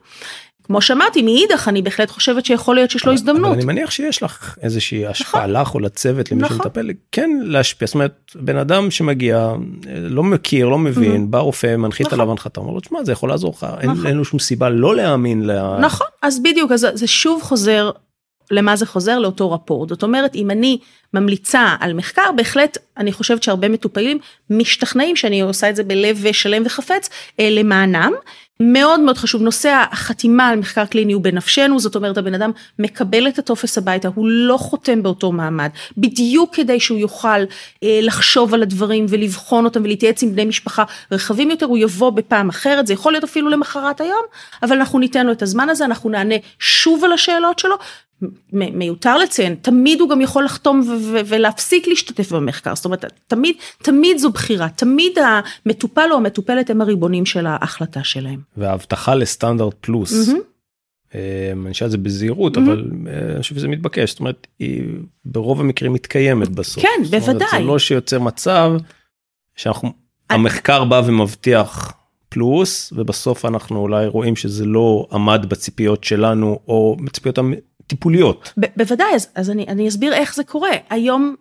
כמו 0.66 0.80
שאמרתי, 0.80 1.22
מאידך 1.22 1.68
אני 1.68 1.82
בהחלט 1.82 2.10
חושבת 2.10 2.46
שיכול 2.46 2.74
להיות 2.74 2.90
שיש 2.90 3.06
לו 3.06 3.12
הזדמנות. 3.12 3.46
אבל 3.46 3.54
אני 3.54 3.64
מניח 3.64 3.90
שיש 3.90 4.22
לך 4.22 4.58
איזושהי 4.62 5.06
השפעה 5.06 5.46
נכון. 5.46 5.62
לך 5.62 5.74
או 5.74 5.80
לצוות 5.80 6.32
למי 6.32 6.42
נכון. 6.42 6.56
שמטפל, 6.56 6.90
כן 7.12 7.30
להשפיע, 7.42 7.86
זאת 7.86 7.94
אומרת, 7.94 8.32
בן 8.34 8.56
אדם 8.56 8.90
שמגיע, 8.90 9.52
לא 9.86 10.22
מכיר, 10.22 10.68
לא 10.68 10.78
מבין, 10.78 11.22
mm-hmm. 11.22 11.30
בא 11.30 11.38
רופא, 11.38 11.76
מנחית 11.76 12.06
נכון. 12.06 12.20
עליו 12.20 12.30
הנחתה, 12.30 12.60
אומר 12.60 12.72
לו, 12.72 12.80
תשמע, 12.80 13.04
זה 13.04 13.12
יכול 13.12 13.28
לעזור 13.28 13.54
לך, 13.56 13.66
נכון. 13.82 14.06
אין 14.06 14.14
לנו 14.14 14.24
שום 14.24 14.38
סיבה 14.38 14.68
לא 14.68 14.96
להאמין. 14.96 15.46
ל... 15.46 15.78
נכון, 15.80 16.06
אז 16.22 16.42
בדיוק, 16.42 16.72
אז 16.72 16.86
זה 16.94 17.06
שוב 17.06 17.42
חוזר 17.42 17.90
למה 18.50 18.76
זה 18.76 18.86
חוזר? 18.86 19.18
לאותו 19.18 19.52
רפורט. 19.52 19.88
זאת 19.88 20.02
אומרת, 20.02 20.34
אם 20.34 20.50
אני 20.50 20.78
ממליצה 21.14 21.74
על 21.80 21.92
מחקר, 21.92 22.32
בהחלט 22.36 22.78
אני 22.96 23.12
חושבת 23.12 23.42
שהרבה 23.42 23.68
מטופלים 23.68 24.18
משתכנעים 24.50 25.16
שאני 25.16 25.40
עושה 25.40 25.70
את 25.70 25.76
זה 25.76 25.84
בלב 25.84 26.32
שלם 26.32 26.62
וחפץ 26.66 27.10
אה, 27.40 27.50
למענם. 27.50 28.12
מאוד 28.60 29.00
מאוד 29.00 29.18
חשוב, 29.18 29.42
נושא 29.42 29.84
החתימה 29.90 30.48
על 30.48 30.58
מחקר 30.58 30.86
קליני 30.86 31.12
הוא 31.12 31.22
בנפשנו, 31.22 31.80
זאת 31.80 31.96
אומרת 31.96 32.18
הבן 32.18 32.34
אדם 32.34 32.50
מקבל 32.78 33.28
את 33.28 33.38
הטופס 33.38 33.78
הביתה, 33.78 34.08
הוא 34.14 34.28
לא 34.28 34.56
חותם 34.56 35.02
באותו 35.02 35.32
מעמד, 35.32 35.70
בדיוק 35.98 36.54
כדי 36.54 36.80
שהוא 36.80 36.98
יוכל 36.98 37.40
אה, 37.82 37.98
לחשוב 38.02 38.54
על 38.54 38.62
הדברים 38.62 39.06
ולבחון 39.08 39.64
אותם 39.64 39.82
ולהתייעץ 39.84 40.22
עם 40.22 40.32
בני 40.32 40.44
משפחה 40.44 40.84
רחבים 41.12 41.50
יותר, 41.50 41.66
הוא 41.66 41.78
יבוא 41.78 42.10
בפעם 42.10 42.48
אחרת, 42.48 42.86
זה 42.86 42.92
יכול 42.92 43.12
להיות 43.12 43.24
אפילו 43.24 43.48
למחרת 43.48 44.00
היום, 44.00 44.22
אבל 44.62 44.76
אנחנו 44.76 44.98
ניתן 44.98 45.26
לו 45.26 45.32
את 45.32 45.42
הזמן 45.42 45.68
הזה, 45.68 45.84
אנחנו 45.84 46.10
נענה 46.10 46.34
שוב 46.58 47.04
על 47.04 47.12
השאלות 47.12 47.58
שלו, 47.58 47.76
מיותר 48.52 49.18
לציין, 49.18 49.54
תמיד 49.62 50.00
הוא 50.00 50.10
גם 50.10 50.20
יכול 50.20 50.44
לחתום 50.44 50.82
ולהפסיק 51.26 51.88
להשתתף 51.88 52.32
במחקר, 52.32 52.74
זאת 52.74 52.84
אומרת, 52.84 53.04
תמיד, 53.26 53.56
תמיד 53.82 54.18
זו 54.18 54.30
בחירה, 54.30 54.68
תמיד 54.68 55.12
המטופל 55.18 56.08
או 56.10 56.16
המטופלת 56.16 56.70
הם 56.70 56.80
הריבונים 56.80 57.26
של 57.26 57.46
ההחלטה 57.46 58.04
שלהם. 58.04 58.40
וההבטחה 58.56 59.14
לסטנדרט 59.14 59.74
פלוס, 59.80 60.28
mm-hmm. 60.28 60.56
אני 61.12 61.70
אשאל 61.70 61.86
את 61.86 61.90
זה 61.90 61.98
בזהירות, 61.98 62.56
mm-hmm. 62.56 62.60
אבל 62.60 62.84
אה, 63.06 63.32
אני 63.32 63.42
חושב 63.42 63.54
שזה 63.54 63.68
מתבקש, 63.68 64.10
זאת 64.10 64.20
אומרת, 64.20 64.46
היא 64.58 64.82
ברוב 65.24 65.60
המקרים 65.60 65.92
מתקיימת 65.92 66.48
בסוף. 66.48 66.82
כן, 66.82 67.02
בוודאי. 67.02 67.34
אומרת, 67.34 67.50
זה 67.52 67.58
לא 67.58 67.78
שיוצר 67.78 68.20
מצב 68.20 68.72
שאנחנו, 69.56 69.92
המחקר 70.30 70.84
בא 70.84 71.02
ומבטיח 71.06 71.92
פלוס, 72.28 72.92
ובסוף 72.96 73.44
אנחנו 73.44 73.78
אולי 73.78 74.06
רואים 74.06 74.36
שזה 74.36 74.64
לא 74.64 75.06
עמד 75.12 75.46
בציפיות 75.48 76.04
שלנו, 76.04 76.58
או 76.68 76.96
בציפיות 77.04 77.38
טיפוליות. 77.86 78.52
ב- 78.60 78.66
בוודאי, 78.76 79.14
אז, 79.14 79.28
אז 79.34 79.50
אני, 79.50 79.64
אני 79.68 79.88
אסביר 79.88 80.14
איך 80.14 80.34
זה 80.34 80.44
קורה. 80.44 80.70
היום 80.90 81.34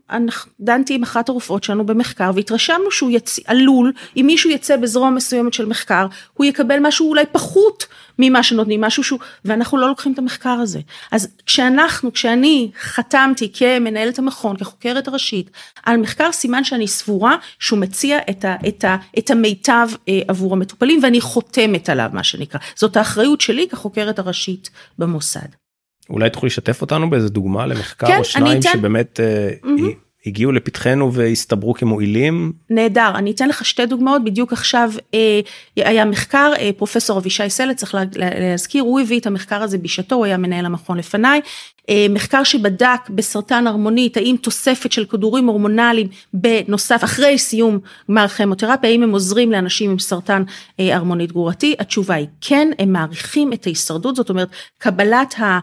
דנתי 0.59 0.93
עם 0.93 1.03
אחת 1.03 1.29
הרופאות 1.29 1.63
שלנו 1.63 1.85
במחקר 1.85 2.31
והתרשמנו 2.35 2.91
שהוא 2.91 3.11
יצ... 3.11 3.39
עלול, 3.45 3.93
אם 4.17 4.23
מישהו 4.27 4.49
יצא 4.49 4.77
בזרוע 4.77 5.09
מסוימת 5.09 5.53
של 5.53 5.65
מחקר, 5.65 6.07
הוא 6.33 6.45
יקבל 6.45 6.79
משהו 6.81 7.09
אולי 7.09 7.23
פחות 7.31 7.85
ממה 8.19 8.43
שנותנים, 8.43 8.81
משהו 8.81 9.03
שהוא, 9.03 9.19
ואנחנו 9.45 9.77
לא 9.77 9.87
לוקחים 9.87 10.13
את 10.13 10.19
המחקר 10.19 10.49
הזה. 10.49 10.79
אז 11.11 11.27
כשאנחנו, 11.45 12.13
כשאני 12.13 12.71
חתמתי 12.81 13.51
כמנהלת 13.53 14.19
המכון, 14.19 14.57
כחוקרת 14.57 15.07
הראשית, 15.07 15.51
על 15.83 15.97
מחקר 15.97 16.31
סימן 16.31 16.63
שאני 16.63 16.87
סבורה 16.87 17.35
שהוא 17.59 17.79
מציע 17.79 18.17
את, 18.29 18.45
ה, 18.45 18.55
את, 18.67 18.83
ה, 18.83 18.95
את 19.17 19.31
המיטב 19.31 19.87
אה, 20.09 20.21
עבור 20.27 20.53
המטופלים 20.53 20.99
ואני 21.03 21.21
חותמת 21.21 21.89
עליו 21.89 22.09
מה 22.13 22.23
שנקרא. 22.23 22.59
זאת 22.75 22.97
האחריות 22.97 23.41
שלי 23.41 23.67
כחוקרת 23.69 24.19
הראשית 24.19 24.69
במוסד. 24.99 25.64
אולי 26.09 26.29
תוכלי 26.29 26.47
לשתף 26.47 26.81
אותנו 26.81 27.09
באיזה 27.09 27.29
דוגמה 27.29 27.65
למחקר 27.65 28.07
כן, 28.07 28.17
או 28.17 28.23
שניים 28.23 28.59
אתן... 28.59 28.69
שבאמת 28.73 29.19
mm-hmm. 29.63 30.05
הגיעו 30.25 30.51
לפתחנו 30.51 31.13
והסתברו 31.13 31.73
כמועילים. 31.73 32.53
נהדר, 32.69 33.11
אני 33.15 33.31
אתן 33.31 33.49
לך 33.49 33.65
שתי 33.65 33.85
דוגמאות, 33.85 34.23
בדיוק 34.23 34.53
עכשיו 34.53 34.91
אה, 35.13 35.39
היה 35.75 36.05
מחקר, 36.05 36.51
אה, 36.59 36.69
פרופסור 36.77 37.19
אבישי 37.19 37.49
סלט, 37.49 37.77
צריך 37.77 37.95
לה, 37.95 38.03
להזכיר, 38.15 38.83
הוא 38.83 38.99
הביא 38.99 39.19
את 39.19 39.27
המחקר 39.27 39.61
הזה 39.61 39.77
בשעתו, 39.77 40.15
הוא 40.15 40.25
היה 40.25 40.37
מנהל 40.37 40.65
המכון 40.65 40.97
לפניי, 40.97 41.41
אה, 41.89 42.05
מחקר 42.09 42.43
שבדק 42.43 43.09
בסרטן 43.09 43.67
הרמונית, 43.67 44.17
האם 44.17 44.35
תוספת 44.41 44.91
של 44.91 45.05
כדורים 45.05 45.47
הורמונליים 45.47 46.07
בנוסף, 46.33 47.03
אחרי 47.03 47.37
סיום 47.37 47.79
גמר 48.09 48.27
כימותרפיה, 48.27 48.89
האם 48.89 49.03
הם 49.03 49.11
עוזרים 49.11 49.51
לאנשים 49.51 49.91
עם 49.91 49.99
סרטן 49.99 50.43
אה, 50.79 50.95
הרמונית 50.95 51.31
גרורתי, 51.31 51.75
התשובה 51.79 52.15
היא 52.15 52.27
כן, 52.41 52.67
הם 52.79 52.93
מעריכים 52.93 53.53
את 53.53 53.65
ההישרדות, 53.65 54.15
זאת 54.15 54.29
אומרת, 54.29 54.47
קבלת 54.77 55.39
ה... 55.39 55.59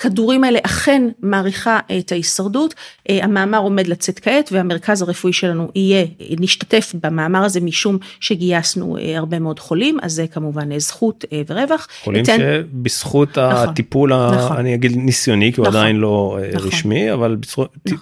הכדורים 0.00 0.44
האלה 0.44 0.58
אכן 0.62 1.02
מעריכה 1.22 1.78
את 1.98 2.12
ההישרדות. 2.12 2.74
המאמר 3.08 3.58
עומד 3.58 3.86
לצאת 3.86 4.18
כעת 4.18 4.48
והמרכז 4.52 5.02
הרפואי 5.02 5.32
שלנו 5.32 5.68
יהיה, 5.74 6.06
נשתתף 6.40 6.94
במאמר 7.02 7.44
הזה 7.44 7.60
משום 7.60 7.98
שגייסנו 8.20 8.96
הרבה 9.16 9.38
מאוד 9.38 9.58
חולים, 9.58 9.98
אז 10.02 10.12
זה 10.12 10.26
כמובן 10.26 10.78
זכות 10.78 11.24
ורווח. 11.46 11.88
חולים 12.04 12.24
אתן... 12.24 12.38
שבזכות 12.38 13.38
נכון, 13.38 13.68
הטיפול, 13.68 14.12
נכון. 14.34 14.56
אני 14.56 14.74
אגיד 14.74 14.96
ניסיוני, 14.96 15.52
כי 15.52 15.60
הוא 15.60 15.68
נכון, 15.68 15.80
עדיין 15.80 15.96
לא 15.96 16.38
נכון. 16.54 16.68
רשמי, 16.68 17.12
אבל 17.12 17.36
בזכות, 17.36 17.76
נכון. 17.86 17.98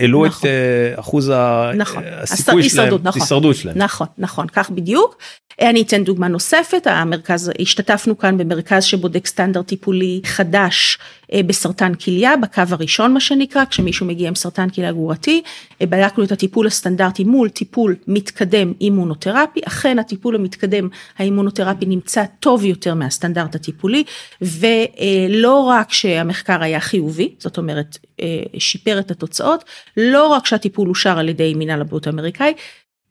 העלו 0.00 0.26
נכון. 0.26 0.50
את 0.94 0.98
אחוז 0.98 1.32
נכון. 1.76 2.02
הסיכוי 2.06 2.68
שלהם, 2.68 2.94
נכון. 3.02 3.22
הישרדות 3.22 3.56
שלהם. 3.56 3.78
נכון, 3.78 4.06
נכון, 4.18 4.46
כך 4.48 4.70
בדיוק. 4.70 5.18
אני 5.60 5.82
אתן 5.82 6.04
דוגמה 6.04 6.28
נוספת, 6.28 6.86
המרכז, 6.86 7.52
השתתפנו 7.60 8.18
כאן 8.18 8.38
במרכז 8.38 8.84
שבודק 8.84 9.26
סטנדרט 9.26 9.66
טיפולי 9.66 10.20
חדש 10.24 10.98
אה, 10.98 11.25
בסרטן 11.34 11.94
כליה, 11.94 12.36
בקו 12.36 12.62
הראשון 12.70 13.14
מה 13.14 13.20
שנקרא, 13.20 13.64
כשמישהו 13.64 14.06
מגיע 14.06 14.28
עם 14.28 14.34
סרטן 14.34 14.70
כליה 14.70 14.92
גרורתי, 14.92 15.42
אה, 15.80 15.86
בדקנו 15.86 16.24
את 16.24 16.32
הטיפול 16.32 16.66
הסטנדרטי 16.66 17.24
מול 17.24 17.48
טיפול 17.48 17.96
מתקדם 18.06 18.72
אימונותרפי, 18.80 19.60
אכן 19.64 19.98
הטיפול 19.98 20.34
המתקדם 20.34 20.88
האימונותרפי 21.18 21.86
נמצא 21.86 22.24
טוב 22.40 22.64
יותר 22.64 22.94
מהסטנדרט 22.94 23.54
הטיפולי, 23.54 24.04
ולא 24.42 25.60
רק 25.60 25.92
שהמחקר 25.92 26.62
היה 26.62 26.80
חיובי, 26.80 27.34
זאת 27.38 27.58
אומרת 27.58 27.98
אה, 28.20 28.42
שיפר 28.58 28.98
את 28.98 29.10
התוצאות, 29.10 29.64
לא 29.96 30.26
רק 30.26 30.46
שהטיפול 30.46 30.88
אושר 30.88 31.18
על 31.18 31.28
ידי 31.28 31.54
מינהל 31.54 31.80
הבריאות 31.80 32.06
האמריקאי, 32.06 32.48
אה, 32.48 32.54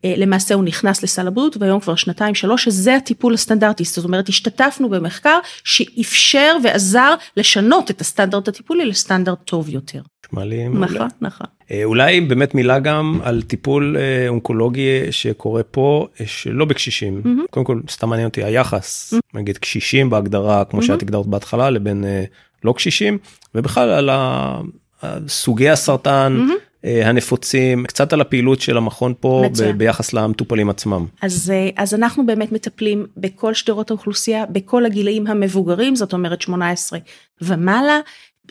למעשה 0.04 0.56
הוא 0.56 0.64
נכנס 0.64 1.04
לסל 1.04 1.28
הבריאות 1.28 1.58
והיום 1.60 1.80
כבר 1.80 1.96
שנתיים 1.96 2.36
שלוש 2.36 2.64
שזה 2.64 2.96
הטיפול 2.96 3.34
הסטנדרטי 3.34 3.84
זאת 3.84 4.06
אומרת 4.06 4.30
השתתפנו 4.30 4.90
במחקר 4.90 5.40
שאפשר 5.64 6.58
ועזר 6.64 7.14
לשנות 7.38 7.92
את 7.92 8.02
הסטנדרט 8.02 8.48
הטיפולי 8.48 8.86
לסטנדרט 8.86 9.40
טוב 9.46 9.70
יותר. 9.70 10.02
נכון 10.80 11.08
נכון. 11.22 11.48
אה, 11.72 11.84
אולי 11.84 12.22
באמת 12.22 12.56
מילה 12.56 12.80
גם 12.80 13.20
על 13.24 13.42
טיפול 13.42 13.98
אה, 14.00 14.28
אונקולוגי 14.28 15.12
שקורה 15.12 15.64
פה 15.64 16.08
שלא 16.26 16.66
בקשישים 16.66 17.22
mm-hmm. 17.26 17.52
קודם 17.52 17.66
כל 17.66 17.82
סתם 17.90 18.10
מעניין 18.10 18.28
אותי 18.28 18.44
היחס 18.44 19.14
mm-hmm. 19.14 19.38
נגיד 19.40 19.58
קשישים 19.58 20.10
בהגדרה 20.10 20.66
כמו 20.66 20.80
mm-hmm. 20.80 20.86
שאת 20.86 21.02
הגדרת 21.02 21.26
בהתחלה 21.26 21.70
לבין 21.70 22.06
לא 22.64 22.74
קשישים 22.74 23.18
ובכלל 23.56 24.10
על 24.10 24.10
סוגי 25.28 25.70
הסרטן. 25.70 26.38
Mm-hmm. 26.38 26.75
אה, 26.86 27.10
הנפוצים, 27.10 27.86
קצת 27.86 28.14
על 28.14 28.22
הפעילות 28.22 28.62
של 28.62 28.78
המכון 28.78 29.14
פה 29.20 29.46
ב- 29.60 29.72
ביחס 29.78 30.14
למטופלים 30.14 30.70
עצמם. 30.70 31.06
אז, 31.22 31.52
אה, 31.56 31.70
אז 31.84 31.94
אנחנו 31.94 32.26
באמת 32.26 32.52
מטפלים 32.52 33.06
בכל 33.18 33.54
שדרות 33.54 33.92
האוכלוסייה, 33.92 34.46
בכל 34.46 34.86
הגילאים 34.86 35.28
המבוגרים, 35.28 35.96
זאת 35.96 36.14
אומרת 36.14 36.42
18 36.42 37.00
ומעלה, 37.42 38.00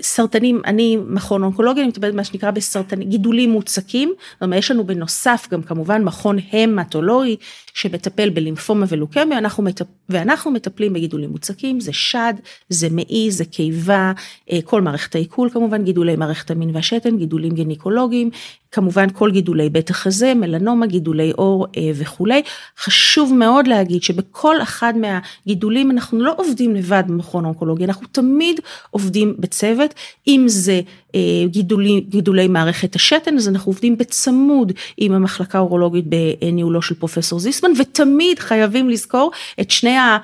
סרטנים, 0.01 0.61
אני 0.67 0.97
מכון 1.07 1.43
אונקולוגיה, 1.43 1.83
אני 1.83 1.89
מטפלת 1.89 2.13
במה 2.13 2.25
שנקרא 2.25 2.51
בסרטנים, 2.51 3.09
גידולים 3.09 3.51
מוצקים, 3.51 4.13
זאת 4.33 4.43
אומרת 4.43 4.59
יש 4.59 4.71
לנו 4.71 4.85
בנוסף 4.85 5.49
גם 5.51 5.63
כמובן 5.63 6.05
מכון 6.05 6.39
המטולוגי 6.53 7.37
שמטפל 7.75 8.31
בלימפומה 8.31 8.87
ולוקמיה, 8.89 9.39
אנחנו, 9.39 9.63
מטפ... 9.63 9.87
ואנחנו 10.09 10.51
מטפלים 10.51 10.93
בגידולים 10.93 11.31
מוצקים, 11.31 11.81
זה 11.81 11.93
שד, 11.93 12.35
זה 12.69 12.89
מעי, 12.91 13.31
זה 13.31 13.45
קיבה, 13.45 14.13
אה, 14.53 14.59
כל 14.65 14.83
מערכת 14.83 15.15
העיכול 15.15 15.51
כמובן, 15.51 15.85
גידולי 15.85 16.17
מערכת 16.17 16.51
המין 16.51 16.71
והשתן, 16.77 17.17
גידולים 17.17 17.55
גניקולוגיים, 17.55 18.31
כמובן 18.75 19.07
כל 19.13 19.31
גידולי 19.31 19.69
בית 19.69 19.91
החזה, 19.91 20.35
מלנומה, 20.35 20.87
גידולי 20.87 21.33
עור 21.37 21.67
אה, 21.77 21.91
וכולי. 21.95 22.43
חשוב 22.79 23.35
מאוד 23.35 23.67
להגיד 23.67 24.03
שבכל 24.03 24.63
אחד 24.63 24.95
מהגידולים 24.97 25.91
אנחנו 25.91 26.21
לא 26.21 26.35
עובדים 26.37 26.75
לבד 26.75 27.03
במכון 27.09 27.45
האונקולוגי, 27.45 27.85
אנחנו 27.85 28.07
תמיד 28.13 28.61
עובדים 28.91 29.35
בצוות, 29.39 29.84
אם 30.29 30.45
זה 30.47 30.81
אה, 31.15 31.21
גידולי, 31.47 32.01
גידולי 32.01 32.49
מערכת 32.49 32.95
השתן, 32.95 33.37
אז 33.37 33.49
אנחנו 33.49 33.71
עובדים 33.71 33.99
בצמוד 33.99 34.73
עם 34.97 35.13
המחלקה 35.13 35.59
האורולוגית 35.59 36.05
בניהולו 36.07 36.83
של 36.83 36.95
פרופסור 36.95 37.41
זיסמן, 37.41 37.71
ותמיד 37.79 38.39
חייבים 38.39 38.91
לזכור 38.91 39.31
את 39.61 39.71
שני 39.71 39.97
ה... 39.97 40.19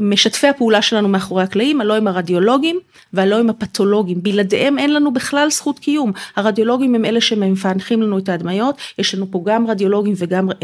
משתפי 0.00 0.46
הפעולה 0.46 0.82
שלנו 0.82 1.08
מאחורי 1.08 1.42
הקלעים, 1.42 1.80
הלא 1.80 1.96
הם 1.96 2.06
הרדיולוגים 2.06 2.80
והלא 3.12 3.38
הם 3.38 3.50
הפתולוגים, 3.50 4.22
בלעדיהם 4.22 4.78
אין 4.78 4.94
לנו 4.94 5.12
בכלל 5.12 5.50
זכות 5.50 5.78
קיום. 5.78 6.12
הרדיולוגים 6.36 6.94
הם 6.94 7.04
אלה 7.04 7.20
שמפענחים 7.20 8.02
לנו 8.02 8.18
את 8.18 8.28
ההדמיות, 8.28 8.76
יש 8.98 9.14
לנו 9.14 9.30
פה 9.30 9.42
גם 9.44 9.66
רדיולוגים 9.66 10.14
וגם 10.16 10.50
אה, 10.50 10.56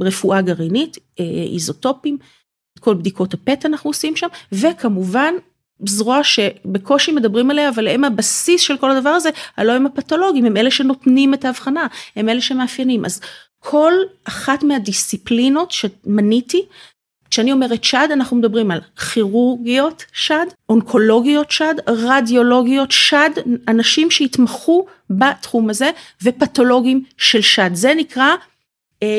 רפואה 0.00 0.42
גרעינית, 0.42 0.98
אה, 1.20 1.24
איזוטופים, 1.52 2.18
כל 2.80 2.94
בדיקות 2.94 3.34
הפט 3.34 3.66
אנחנו 3.66 3.90
עושים 3.90 4.16
שם, 4.16 4.26
וכמובן 4.52 5.34
זרוע 5.86 6.24
שבקושי 6.24 7.12
מדברים 7.12 7.50
עליה, 7.50 7.68
אבל 7.68 7.88
הם 7.88 8.04
הבסיס 8.04 8.60
של 8.60 8.76
כל 8.76 8.90
הדבר 8.90 9.08
הזה, 9.08 9.30
הלא 9.56 9.72
הם 9.72 9.86
הפתולוגים, 9.86 10.44
הם 10.44 10.56
אלה 10.56 10.70
שנותנים 10.70 11.34
את 11.34 11.44
ההבחנה, 11.44 11.86
הם 12.16 12.28
אלה 12.28 12.40
שמאפיינים. 12.40 13.04
אז 13.04 13.20
כל 13.58 13.92
אחת 14.24 14.62
מהדיסציפלינות 14.62 15.70
שמניתי 15.70 16.62
כשאני 17.30 17.52
אומרת 17.52 17.84
שד 17.84 18.08
אנחנו 18.12 18.36
מדברים 18.36 18.70
על 18.70 18.80
כירורגיות 19.12 20.04
שד, 20.12 20.46
אונקולוגיות 20.68 21.50
שד, 21.50 21.74
רדיולוגיות 21.88 22.92
שד, 22.92 23.30
אנשים 23.68 24.10
שהתמחו 24.10 24.86
בתחום 25.10 25.70
הזה 25.70 25.90
ופתולוגים 26.22 27.04
של 27.16 27.40
שד. 27.40 27.70
זה 27.74 27.94
נקרא 27.96 28.28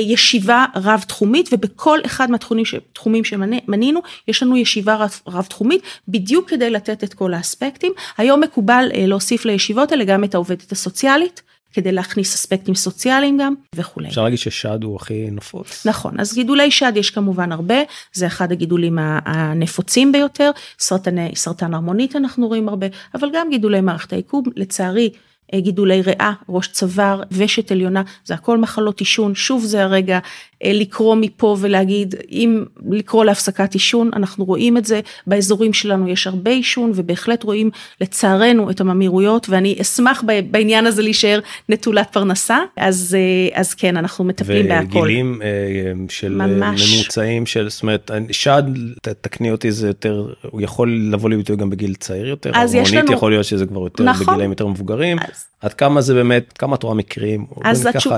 ישיבה 0.02 0.66
רב 0.76 1.04
תחומית 1.08 1.50
ובכל 1.52 2.00
אחד 2.06 2.32
מהתחומים 2.32 3.24
שמנינו 3.24 4.02
יש 4.28 4.44
לנו 4.44 4.58
ישיבה 4.58 4.96
רב, 4.96 5.20
רב 5.28 5.46
תחומית 5.46 5.82
בדיוק 6.08 6.50
כדי 6.50 6.70
לתת 6.70 7.04
את 7.04 7.14
כל 7.14 7.34
האספקטים. 7.34 7.92
היום 8.18 8.42
מקובל 8.42 8.92
אה, 8.94 9.06
להוסיף 9.06 9.46
לישיבות 9.46 9.92
האלה 9.92 10.04
גם 10.04 10.24
את 10.24 10.36
העובדת 10.36 10.72
הסוציאלית. 10.72 11.42
כדי 11.76 11.92
להכניס 11.92 12.36
אספקטים 12.36 12.76
סוציאליים 12.76 13.38
גם 13.38 13.54
וכולי. 13.76 14.08
אפשר 14.08 14.24
להגיד 14.24 14.40
ששד 14.40 14.84
הוא 14.84 14.96
הכי 14.96 15.28
נפוץ. 15.32 15.86
נכון, 15.88 16.20
אז 16.20 16.34
גידולי 16.34 16.72
שד 16.72 16.92
יש 16.96 17.10
כמובן 17.10 17.52
הרבה, 17.52 17.76
זה 18.14 18.28
אחד 18.28 18.52
הגידולים 18.52 18.98
הנפוצים 19.02 20.12
ביותר, 20.12 20.52
סרטני, 20.80 21.32
סרטן 21.36 21.74
הרמונית 21.74 22.16
אנחנו 22.16 22.48
רואים 22.48 22.70
הרבה, 22.70 22.88
אבל 23.14 23.30
גם 23.34 23.50
גידולי 23.50 23.82
מערכת 23.82 24.14
העיכוב, 24.14 24.46
לצערי 24.56 25.10
אה, 25.14 25.20
גידולי 25.56 26.02
ריאה, 26.02 26.32
ראש 26.50 26.68
צוואר, 26.68 27.22
ושת 27.32 27.72
עליונה, 27.72 28.02
זה 28.26 28.34
הכל 28.34 28.58
מחלות 28.58 29.00
עישון, 29.00 29.36
שוב 29.36 29.64
זה 29.64 29.84
הרגע 29.84 30.20
אה, 30.64 30.72
לקרוא 30.74 31.16
מפה 31.16 31.58
ולהגיד, 31.60 32.16
אם 32.32 32.64
לקרוא 32.90 33.26
להפסקת 33.26 33.74
עישון, 33.74 34.10
אנחנו 34.14 34.46
רואים 34.46 34.78
את 34.78 34.86
זה, 34.86 35.00
באזורים 35.28 35.74
שלנו 35.74 36.10
יש 36.10 36.28
הרבה 36.28 36.52
עישון 36.52 36.92
ובהחלט 36.96 37.44
רואים 37.44 37.70
לצערנו 38.02 38.70
את 38.70 38.82
הממאירויות 38.82 39.50
ואני 39.50 39.76
אשמח 39.82 40.24
בעניין 40.52 40.86
הזה 40.86 41.02
להישאר 41.02 41.40
נטולת 41.70 42.14
פרנסה, 42.14 42.60
אז, 42.78 43.18
אה, 43.20 43.60
אז 43.60 43.74
כן, 43.74 43.98
אנחנו 43.98 44.24
מטפלים 44.24 44.68
בהכל. 44.68 44.98
וגילים 44.98 45.42
של 46.10 46.36
ממש. 46.36 46.96
ממוצעים 46.96 47.46
של, 47.46 47.70
זאת 47.70 47.82
אומרת, 47.82 48.12
שד, 48.32 48.64
תקני 49.22 49.52
אותי, 49.52 49.72
זה 49.72 49.88
יותר, 49.88 50.34
הוא 50.52 50.62
יכול 50.62 51.10
לבוא 51.12 51.30
לביטוי 51.30 51.56
גם 51.56 51.70
בגיל 51.70 51.96
צעיר 51.96 52.28
יותר, 52.28 52.52
אז 52.56 52.76
יש 52.76 52.94
לנו, 52.94 53.14
יכול 53.14 53.32
להיות 53.32 53.46
שזה 53.46 53.66
כבר 53.66 53.82
יותר 53.82 54.04
נכון, 54.04 54.26
בגילאים 54.28 54.50
יותר 54.50 54.68
מבוגרים. 54.68 55.18
עד 55.60 55.74
כמה 55.74 56.02
זה 56.02 56.14
באמת, 56.14 56.54
כמה 56.54 56.76
את 56.76 56.84
רואה 56.84 56.96
מקרים, 56.96 57.46
אז 57.64 57.84
ככה, 57.84 57.90
התשוב... 57.90 58.14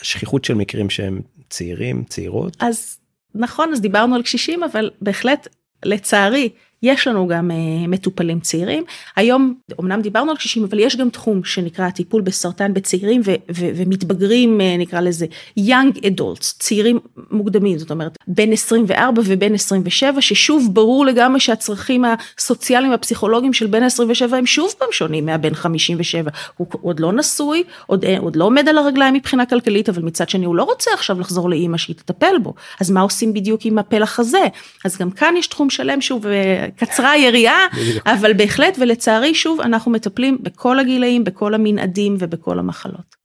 השכיחות 0.00 0.44
של 0.44 0.54
מקרים 0.54 0.90
שהם 0.90 1.20
צעירים, 1.50 2.04
צעירות? 2.04 2.56
אז 2.60 2.98
נכון, 3.34 3.72
אז 3.72 3.80
דיברנו 3.80 4.14
על 4.14 4.22
קשישים, 4.22 4.62
אבל 4.62 4.90
בהחלט, 5.00 5.48
לצערי, 5.84 6.48
יש 6.82 7.06
לנו 7.06 7.26
גם 7.26 7.50
uh, 7.50 7.88
מטופלים 7.88 8.40
צעירים. 8.40 8.84
היום, 9.16 9.54
אמנם 9.80 10.00
דיברנו 10.00 10.30
על 10.30 10.36
קשישים, 10.36 10.64
אבל 10.64 10.78
יש 10.78 10.96
גם 10.96 11.10
תחום 11.10 11.44
שנקרא 11.44 11.90
טיפול 11.90 12.22
בסרטן 12.22 12.74
בצעירים 12.74 13.20
ו- 13.24 13.34
ו- 13.50 13.70
ומתבגרים, 13.76 14.60
uh, 14.60 14.80
נקרא 14.80 15.00
לזה 15.00 15.26
young 15.60 15.96
adults, 15.96 16.54
צעירים 16.58 16.98
מוקדמים, 17.30 17.78
זאת 17.78 17.90
אומרת, 17.90 18.18
בין 18.26 18.52
24 18.52 19.22
ובין 19.24 19.54
27, 19.54 20.20
ששוב 20.20 20.68
ברור 20.72 21.06
לגמרי 21.06 21.40
שהצרכים 21.40 22.04
הסוציאליים 22.04 22.90
והפסיכולוגיים 22.90 23.52
של 23.52 23.66
בין 23.66 23.82
27 23.82 24.36
הם 24.36 24.46
שוב 24.46 24.74
פעם 24.78 24.88
שונים 24.92 25.26
מהבין 25.26 25.54
57. 25.54 26.30
הוא 26.56 26.66
עוד 26.82 27.00
לא 27.00 27.12
נשוי, 27.12 27.62
עוד, 27.86 28.04
אה, 28.04 28.18
עוד 28.18 28.36
לא 28.36 28.44
עומד 28.44 28.68
על 28.68 28.78
הרגליים 28.78 29.14
מבחינה 29.14 29.46
כלכלית, 29.46 29.88
אבל 29.88 30.02
מצד 30.02 30.28
שני 30.28 30.44
הוא 30.44 30.56
לא 30.56 30.62
רוצה 30.62 30.90
עכשיו 30.94 31.20
לחזור 31.20 31.50
לאימא 31.50 31.78
שהיא 31.78 31.96
תטפל 31.96 32.38
בו. 32.42 32.54
אז 32.80 32.90
מה 32.90 33.00
עושים 33.00 33.32
בדיוק 33.32 33.60
עם 33.64 33.78
הפלח 33.78 34.20
הזה? 34.20 34.42
אז 34.84 34.96
גם 34.96 35.10
כאן 35.10 35.34
יש 35.38 35.46
תחום 35.46 35.70
שלם 35.70 36.00
שהוא 36.00 36.20
קצרה 36.76 37.10
היריעה, 37.10 37.66
אבל 38.06 38.32
בהחלט 38.32 38.76
ולצערי 38.80 39.34
שוב 39.34 39.60
אנחנו 39.60 39.90
מטפלים 39.90 40.38
בכל 40.42 40.78
הגילאים, 40.78 41.24
בכל 41.24 41.54
המנעדים 41.54 42.16
ובכל 42.18 42.58
המחלות. 42.58 43.22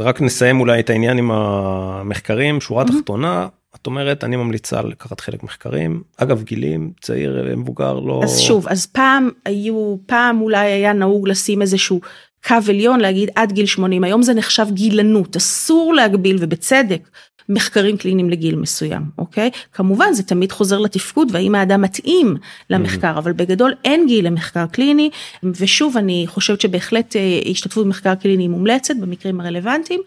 רק 0.00 0.20
נסיים 0.20 0.60
אולי 0.60 0.80
את 0.80 0.90
העניין 0.90 1.18
עם 1.18 1.30
המחקרים, 1.30 2.60
שורה 2.60 2.84
תחתונה, 2.84 3.46
את 3.76 3.86
אומרת 3.86 4.24
אני 4.24 4.36
ממליצה 4.36 4.82
לקחת 4.82 5.20
חלק 5.20 5.42
מחקרים. 5.42 6.02
אגב 6.16 6.42
גילים 6.42 6.92
צעיר 7.00 7.54
מבוגר 7.56 8.00
לא 8.00 8.20
אז 8.24 8.40
שוב 8.40 8.68
אז 8.68 8.86
פעם 8.86 9.30
היו 9.44 9.96
פעם 10.06 10.40
אולי 10.40 10.66
היה 10.66 10.92
נהוג 10.92 11.28
לשים 11.28 11.62
איזשהו 11.62 12.00
קו 12.46 12.56
עליון 12.68 13.00
להגיד 13.00 13.30
עד 13.34 13.52
גיל 13.52 13.66
80, 13.66 14.04
היום 14.04 14.22
זה 14.22 14.34
נחשב 14.34 14.66
גילנות, 14.70 15.36
אסור 15.36 15.94
להגביל 15.94 16.36
ובצדק 16.40 17.08
מחקרים 17.48 17.96
קליניים 17.96 18.30
לגיל 18.30 18.56
מסוים, 18.56 19.02
אוקיי? 19.18 19.50
כמובן 19.72 20.12
זה 20.12 20.22
תמיד 20.22 20.52
חוזר 20.52 20.78
לתפקוד 20.78 21.28
והאם 21.32 21.54
האדם 21.54 21.82
מתאים 21.82 22.36
למחקר, 22.70 23.14
mm-hmm. 23.14 23.18
אבל 23.18 23.32
בגדול 23.32 23.74
אין 23.84 24.06
גיל 24.06 24.26
למחקר 24.26 24.66
קליני, 24.66 25.10
ושוב 25.42 25.96
אני 25.96 26.24
חושבת 26.26 26.60
שבהחלט 26.60 27.16
אה, 27.16 27.40
השתתפות 27.50 27.86
במחקר 27.86 28.14
קליני 28.14 28.48
מומלצת 28.48 28.96
במקרים 28.96 29.40
הרלוונטיים. 29.40 30.00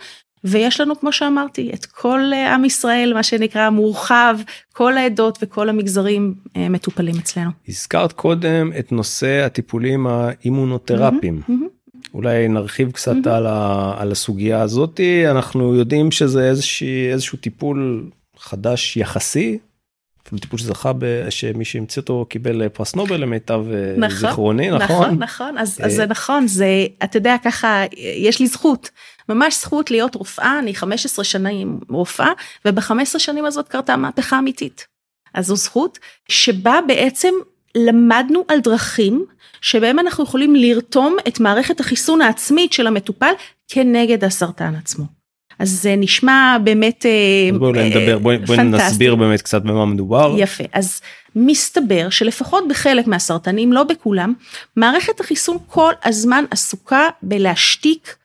ויש 0.43 0.81
לנו 0.81 0.99
כמו 0.99 1.11
שאמרתי 1.11 1.71
את 1.73 1.85
כל 1.85 2.19
אה, 2.33 2.55
עם 2.55 2.65
ישראל 2.65 3.13
מה 3.13 3.23
שנקרא 3.23 3.69
מורחב 3.69 4.37
כל 4.73 4.97
העדות 4.97 5.37
וכל 5.41 5.69
המגזרים 5.69 6.33
אה, 6.57 6.69
מטופלים 6.69 7.15
אצלנו. 7.17 7.49
הזכרת 7.69 8.13
קודם 8.13 8.71
את 8.79 8.91
נושא 8.91 9.43
הטיפולים 9.45 10.07
האימונותרפיים. 10.07 11.41
Mm-hmm, 11.41 11.51
mm-hmm. 11.51 11.80
אולי 12.13 12.47
נרחיב 12.47 12.91
קצת 12.91 13.15
mm-hmm. 13.25 13.29
על, 13.29 13.47
ה, 13.47 13.93
על 13.97 14.11
הסוגיה 14.11 14.61
הזאתי 14.61 15.27
אנחנו 15.27 15.75
יודעים 15.75 16.11
שזה 16.11 16.49
איזושהי 16.49 17.11
איזשהו 17.11 17.37
טיפול 17.37 18.09
חדש 18.37 18.97
יחסי. 18.97 19.59
טיפול 20.39 20.59
שזכה 20.59 20.93
ב... 20.93 21.29
שמי 21.29 21.65
שהמציא 21.65 22.01
אותו 22.01 22.25
קיבל 22.29 22.69
פרס 22.69 22.95
נובל 22.95 23.17
למיטב 23.17 23.65
אה, 23.73 23.93
נכון, 23.97 24.17
זיכרוני 24.17 24.69
נכון 24.69 24.83
נכון 24.83 25.19
נכון 25.19 25.57
אז, 25.57 25.79
אז 25.83 25.93
זה 25.93 26.05
נכון 26.05 26.47
זה 26.47 26.85
אתה 27.03 27.17
יודע 27.17 27.35
ככה 27.43 27.83
יש 28.17 28.39
לי 28.39 28.47
זכות 28.47 28.89
ממש 29.29 29.61
זכות 29.61 29.91
להיות 29.91 30.15
רופאה 30.15 30.59
אני 30.59 30.75
15 30.75 31.25
שנים 31.25 31.79
רופאה 31.89 32.31
וב-15 32.65 33.19
שנים 33.19 33.45
הזאת 33.45 33.67
קרתה 33.67 33.95
מהפכה 33.95 34.39
אמיתית. 34.39 34.87
אז 35.33 35.47
זו 35.47 35.55
זכות 35.55 35.99
שבה 36.29 36.79
בעצם 36.87 37.33
למדנו 37.75 38.45
על 38.47 38.59
דרכים 38.59 39.25
שבהם 39.61 39.99
אנחנו 39.99 40.23
יכולים 40.23 40.55
לרתום 40.55 41.17
את 41.27 41.39
מערכת 41.39 41.79
החיסון 41.79 42.21
העצמית 42.21 42.73
של 42.73 42.87
המטופל 42.87 43.33
כנגד 43.67 44.23
הסרטן 44.23 44.75
עצמו. 44.75 45.05
אז 45.59 45.69
זה 45.69 45.95
נשמע 45.97 46.57
באמת 46.63 47.05
אה, 47.05 47.57
בואי 47.57 47.79
אה, 47.79 47.89
נדבר 47.89 48.17
בואי 48.17 48.37
בוא 48.37 48.55
נסביר 48.55 49.15
באמת 49.15 49.41
קצת 49.41 49.61
במה 49.61 49.85
מדובר. 49.85 50.35
יפה. 50.37 50.63
אז 50.73 51.01
מסתבר 51.35 52.09
שלפחות 52.09 52.63
בחלק 52.67 53.07
מהסרטנים 53.07 53.73
לא 53.73 53.83
בכולם 53.83 54.33
מערכת 54.75 55.19
החיסון 55.19 55.57
כל 55.67 55.91
הזמן 56.03 56.45
עסוקה 56.51 57.07
בלהשתיק 57.23 58.15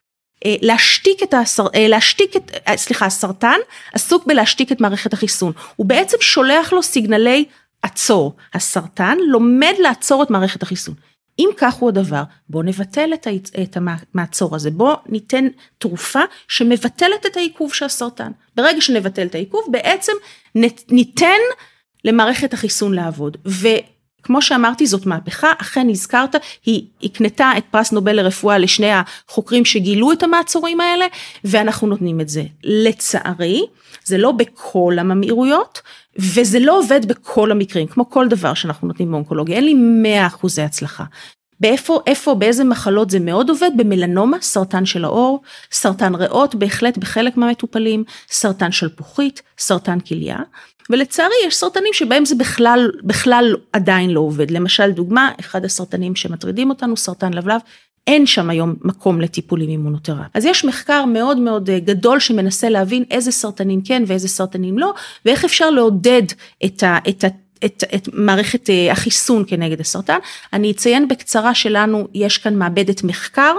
אה, 0.45 0.55
להשתיק 0.63 1.23
את 1.23 1.35
הסר... 1.35 1.67
אה, 1.75 1.89
להשתיק 1.89 2.37
את 2.37 2.51
סליחה 2.77 3.07
הסרטן 3.07 3.59
עסוק 3.93 4.27
בלהשתיק 4.27 4.73
את 4.73 4.81
מערכת 4.81 5.13
החיסון. 5.13 5.53
הוא 5.77 5.87
בעצם 5.87 6.17
שולח 6.21 6.73
לו 6.73 6.83
סיגנלי 6.83 7.45
עצור 7.83 8.37
הסרטן 8.55 9.19
לומד 9.29 9.75
לעצור 9.79 10.23
את 10.23 10.31
מערכת 10.31 10.63
החיסון 10.63 10.95
אם 11.39 11.49
כך 11.57 11.75
הוא 11.75 11.89
הדבר, 11.89 12.23
בוא 12.49 12.63
נבטל 12.63 13.11
את, 13.15 13.27
ההצ... 13.27 13.51
את 13.63 13.77
המעצור 13.77 14.57
הזה, 14.57 14.71
בוא 14.71 14.97
ניתן 15.07 15.47
תרופה 15.79 16.21
שמבטלת 16.49 17.27
את 17.27 17.37
העיכוב 17.37 17.75
של 17.75 17.85
הסרטן. 17.85 18.33
ברגע 18.57 18.81
שנבטל 18.81 19.27
את 19.27 19.35
העיכוב, 19.35 19.65
בעצם 19.71 20.13
ניתן 20.91 21.39
למערכת 22.05 22.55
החיסון 22.55 22.95
לעבוד. 22.95 23.37
וכמו 23.47 24.43
שאמרתי, 24.43 24.87
זאת 24.87 25.07
מהפכה, 25.07 25.53
אכן 25.59 25.91
הזכרת, 25.91 26.35
היא 26.67 26.87
הקנתה 27.03 27.51
את 27.59 27.65
פרס 27.71 27.93
נובל 27.93 28.17
לרפואה 28.17 28.59
לשני 28.59 28.91
החוקרים 28.93 29.65
שגילו 29.65 30.13
את 30.13 30.23
המעצורים 30.23 30.81
האלה, 30.81 31.07
ואנחנו 31.45 31.87
נותנים 31.87 32.21
את 32.21 32.29
זה. 32.29 32.43
לצערי, 32.65 33.67
זה 34.05 34.19
לא 34.19 34.33
בכל 34.33 34.97
הממאירויות, 34.99 35.83
וזה 36.19 36.59
לא 36.59 36.79
עובד 36.79 37.09
בכל 37.09 37.51
המקרים, 37.51 37.87
כמו 37.87 38.11
כל 38.11 38.29
דבר 38.29 38.55
שאנחנו 38.55 38.89
נותנים 38.89 39.11
באונקולוגיה, 39.11 39.57
אין 39.57 39.65
לי 39.65 39.75
100 39.75 40.27
אחוזי 40.27 40.63
הצלחה. 40.63 41.05
באיפה, 41.61 42.01
איפה, 42.07 42.35
באיזה 42.35 42.65
מחלות 42.65 43.11
זה 43.11 43.21
מאוד 43.21 43.51
עובד? 43.51 43.71
במלנומה, 43.77 44.37
סרטן 44.41 44.87
של 44.87 45.05
העור, 45.05 45.43
סרטן 45.73 46.15
ריאות, 46.15 46.55
בהחלט 46.55 46.99
בחלק 46.99 47.37
מהמטופלים, 47.37 48.05
סרטן 48.31 48.73
שלפוחית, 48.73 49.43
סרטן 49.59 50.01
כליה, 50.01 50.39
ולצערי 50.91 51.35
יש 51.47 51.57
סרטנים 51.57 51.93
שבהם 51.93 52.25
זה 52.25 52.35
בכלל, 52.35 52.91
בכלל 53.03 53.57
עדיין 53.73 54.11
לא 54.11 54.21
עובד. 54.21 54.51
למשל, 54.51 54.91
דוגמה, 54.91 55.31
אחד 55.41 55.65
הסרטנים 55.65 56.17
שמטרידים 56.17 56.71
אותנו, 56.71 56.97
סרטן 56.97 57.35
לבלב, 57.35 57.61
אין 58.07 58.27
שם 58.27 58.51
היום 58.51 58.75
מקום 58.83 59.21
לטיפולים 59.21 59.69
אימונותרפיים. 59.69 60.29
אז 60.35 60.45
יש 60.45 60.65
מחקר 60.65 61.05
מאוד 61.05 61.39
מאוד 61.39 61.71
אה, 61.71 61.79
גדול 61.79 62.21
שמנסה 62.21 62.69
להבין 62.69 63.05
איזה 63.11 63.33
סרטנים 63.33 63.81
כן 63.85 64.03
ואיזה 64.07 64.29
סרטנים 64.29 64.79
לא, 64.79 64.95
ואיך 65.25 65.45
אפשר 65.45 65.71
לעודד 65.71 66.23
את 66.65 66.83
ה... 66.83 66.99
את 67.09 67.25
ה 67.25 67.29
את, 67.65 67.85
את 67.95 68.09
מערכת 68.13 68.71
אה, 68.71 68.93
החיסון 68.93 69.45
כנגד 69.47 69.81
הסרטן. 69.81 70.19
אני 70.53 70.71
אציין 70.71 71.09
בקצרה 71.09 71.55
שלנו 71.55 72.09
יש 72.15 72.39
כאן 72.39 72.59
מעבדת 72.59 73.05
מחקר, 73.05 73.55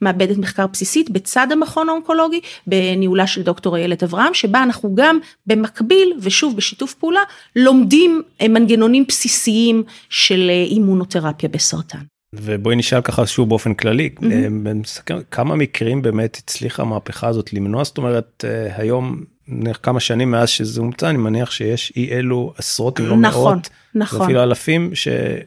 מעבדת 0.00 0.36
מחקר 0.36 0.66
בסיסית 0.66 1.10
בצד 1.10 1.52
המכון 1.52 1.88
האונקולוגי 1.88 2.40
בניהולה 2.66 3.26
של 3.26 3.42
דוקטור 3.42 3.76
איילת 3.76 4.02
אברהם 4.02 4.34
שבה 4.34 4.62
אנחנו 4.62 4.94
גם 4.94 5.18
במקביל 5.46 6.12
ושוב 6.20 6.56
בשיתוף 6.56 6.94
פעולה 6.94 7.22
לומדים 7.56 8.22
אה, 8.40 8.48
מנגנונים 8.48 9.04
בסיסיים 9.08 9.82
של 10.08 10.50
אימונותרפיה 10.70 11.48
בסרטן. 11.48 12.17
ובואי 12.32 12.76
נשאל 12.76 13.00
ככה 13.00 13.26
שוב 13.26 13.48
באופן 13.48 13.74
כללי 13.74 14.10
mm-hmm. 14.16 15.12
כמה 15.30 15.56
מקרים 15.56 16.02
באמת 16.02 16.36
הצליחה 16.36 16.82
המהפכה 16.82 17.28
הזאת 17.28 17.52
למנוע 17.52 17.84
זאת 17.84 17.98
אומרת 17.98 18.44
אה, 18.48 18.76
היום 18.76 19.24
כמה 19.82 20.00
שנים 20.00 20.30
מאז 20.30 20.48
שזה 20.48 20.80
הומצא 20.80 21.10
אני 21.10 21.18
מניח 21.18 21.50
שיש 21.50 21.92
אי 21.96 22.12
אלו 22.12 22.52
עשרות 22.56 23.00
אם 23.00 23.06
לא 23.06 23.16
נכון, 23.16 23.54
מאות 23.54 23.68
נכון. 23.94 24.22
אפילו 24.22 24.42
אלפים 24.42 24.92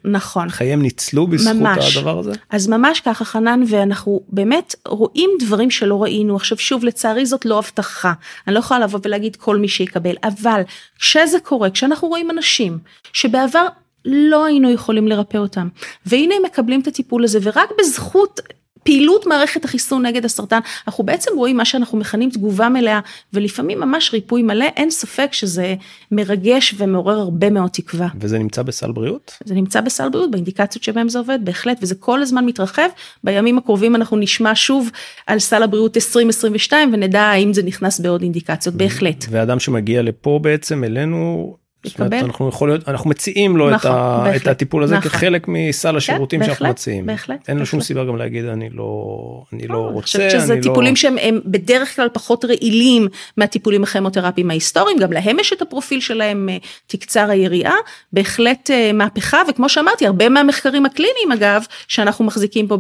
נכון. 0.06 0.50
שחייהם 0.50 0.82
ניצלו 0.82 1.28
בזכות 1.28 1.56
ממש. 1.56 1.98
הדבר 1.98 2.20
הזה. 2.20 2.32
אז 2.50 2.68
ממש 2.68 3.00
ככה 3.00 3.26
חנן 3.26 3.64
ואנחנו 3.68 4.22
באמת 4.30 4.76
רואים 4.88 5.30
דברים 5.40 5.72
שלא 5.72 6.04
ראינו 6.04 6.36
עכשיו 6.36 6.58
שוב 6.58 6.84
לצערי 6.84 7.26
זאת 7.26 7.46
לא 7.46 7.60
הבטחה 7.60 8.14
אני 8.48 8.56
לא 8.56 8.60
יכולה 8.60 8.80
לבוא 8.80 9.00
ולהגיד 9.04 9.36
כל 9.36 9.58
מי 9.58 9.68
שיקבל 9.68 10.16
אבל 10.24 10.62
כשזה 11.00 11.40
קורה 11.40 11.70
כשאנחנו 11.70 12.08
רואים 12.08 12.32
אנשים 12.32 12.78
שבעבר 13.14 13.68
לא 14.06 14.46
היינו 14.46 14.72
יכולים 14.72 15.08
לרפא 15.08 15.38
אותם. 15.38 15.68
והנה 16.06 16.36
הם 16.36 16.46
מקבלים 16.46 16.82
את 16.82 16.88
הטיפול 16.88 17.24
הזה 17.24 17.40
ורק 17.42 17.70
בזכות 17.80 18.42
פעילות 18.84 19.28
מערכת 19.28 19.66
החיסון 19.66 20.06
נגד 20.06 20.26
הסרטן 20.26 20.60
אנחנו 20.88 21.04
בעצם 21.04 21.32
רואים 21.36 21.58
מה 21.58 21.66
שאנחנו 21.66 21.98
מכנים 21.98 22.30
תגובה 22.30 22.70
מלאה 22.70 23.00
ולפעמים 23.34 23.80
ממש 23.80 24.14
ריפוי 24.14 24.44
מלא 24.44 24.66
אין 24.76 24.92
ספק 24.92 25.34
שזה 25.34 25.76
מרגש 26.12 26.76
ומעורר 26.78 27.20
הרבה 27.20 27.50
מאוד 27.50 27.70
תקווה. 27.70 28.08
וזה 28.20 28.40
נמצא 28.40 28.62
בסל 28.62 28.92
בריאות? 28.92 29.38
זה 29.46 29.56
נמצא 29.56 29.82
בסל 29.82 30.10
בריאות 30.10 30.32
באינדיקציות 30.32 30.84
שבהם 30.84 31.10
זה 31.10 31.20
עובד 31.20 31.40
בהחלט 31.44 31.78
וזה 31.82 31.96
כל 31.96 32.22
הזמן 32.22 32.46
מתרחב 32.46 32.90
בימים 33.24 33.58
הקרובים 33.58 33.96
אנחנו 33.96 34.18
נשמע 34.18 34.52
שוב 34.56 34.90
על 35.28 35.40
סל 35.40 35.64
הבריאות 35.64 35.98
2022 35.98 36.94
ונדע 36.94 37.22
האם 37.22 37.54
זה 37.54 37.64
נכנס 37.64 38.00
בעוד 38.00 38.22
אינדיקציות 38.22 38.76
בהחלט. 38.76 39.26
ואדם 39.30 39.60
שמגיע 39.60 40.02
לפה 40.02 40.40
בעצם 40.44 40.84
אלינו 40.84 41.56
יקבל. 41.86 42.18
אנחנו 42.18 42.50
יכול 42.50 42.70
להיות 42.70 42.90
אנחנו 42.90 43.10
מציעים 43.10 43.58
לו 43.58 43.70
נכון, 43.70 43.92
את, 43.92 43.96
ה, 43.96 44.22
בהחלט, 44.24 44.42
את 44.42 44.48
הטיפול 44.48 44.84
הזה 44.84 44.98
נכון. 44.98 45.12
כחלק 45.12 45.48
מסל 45.48 45.90
כן, 45.92 45.96
השירותים 45.96 46.40
כן, 46.40 46.46
שאנחנו 46.46 46.68
מציעים. 46.68 47.06
בהחלט. 47.06 47.50
אין 47.50 47.58
לו 47.60 47.66
שום 47.66 47.82
סיבה 47.82 48.04
גם 48.04 48.18
להגיד 48.18 48.46
אני 48.46 48.70
לא 48.70 49.44
אני 49.54 49.68
לא, 49.68 49.76
לא 49.76 49.80
רוצה. 49.80 49.96
אני 49.96 50.02
חושבת 50.02 50.32
שזה 50.32 50.54
אני 50.54 50.62
טיפולים 50.62 50.94
לא... 50.94 50.96
שהם 50.96 51.40
בדרך 51.46 51.96
כלל 51.96 52.10
פחות 52.14 52.46
רעילים 52.46 53.08
מהטיפולים 53.38 53.84
הכימותרפיים 53.84 54.50
ההיסטוריים 54.50 54.98
גם 54.98 55.14
להם 55.14 55.40
יש 55.40 55.54
את 55.54 55.62
הפרופיל 55.62 56.00
שלהם 56.00 56.50
אה, 56.50 56.58
תקצר 56.88 57.30
היריעה 57.30 57.76
בהחלט 58.14 58.72
אה, 58.72 58.94
מהפכה 58.94 59.42
וכמו 59.50 59.70
שאמרתי 59.70 60.08
הרבה 60.08 60.30
מהמחקרים 60.30 60.86
הקליניים 60.86 61.32
אגב 61.32 61.64
שאנחנו 61.88 62.26
מחזיקים 62.26 62.68
פה 62.68 62.78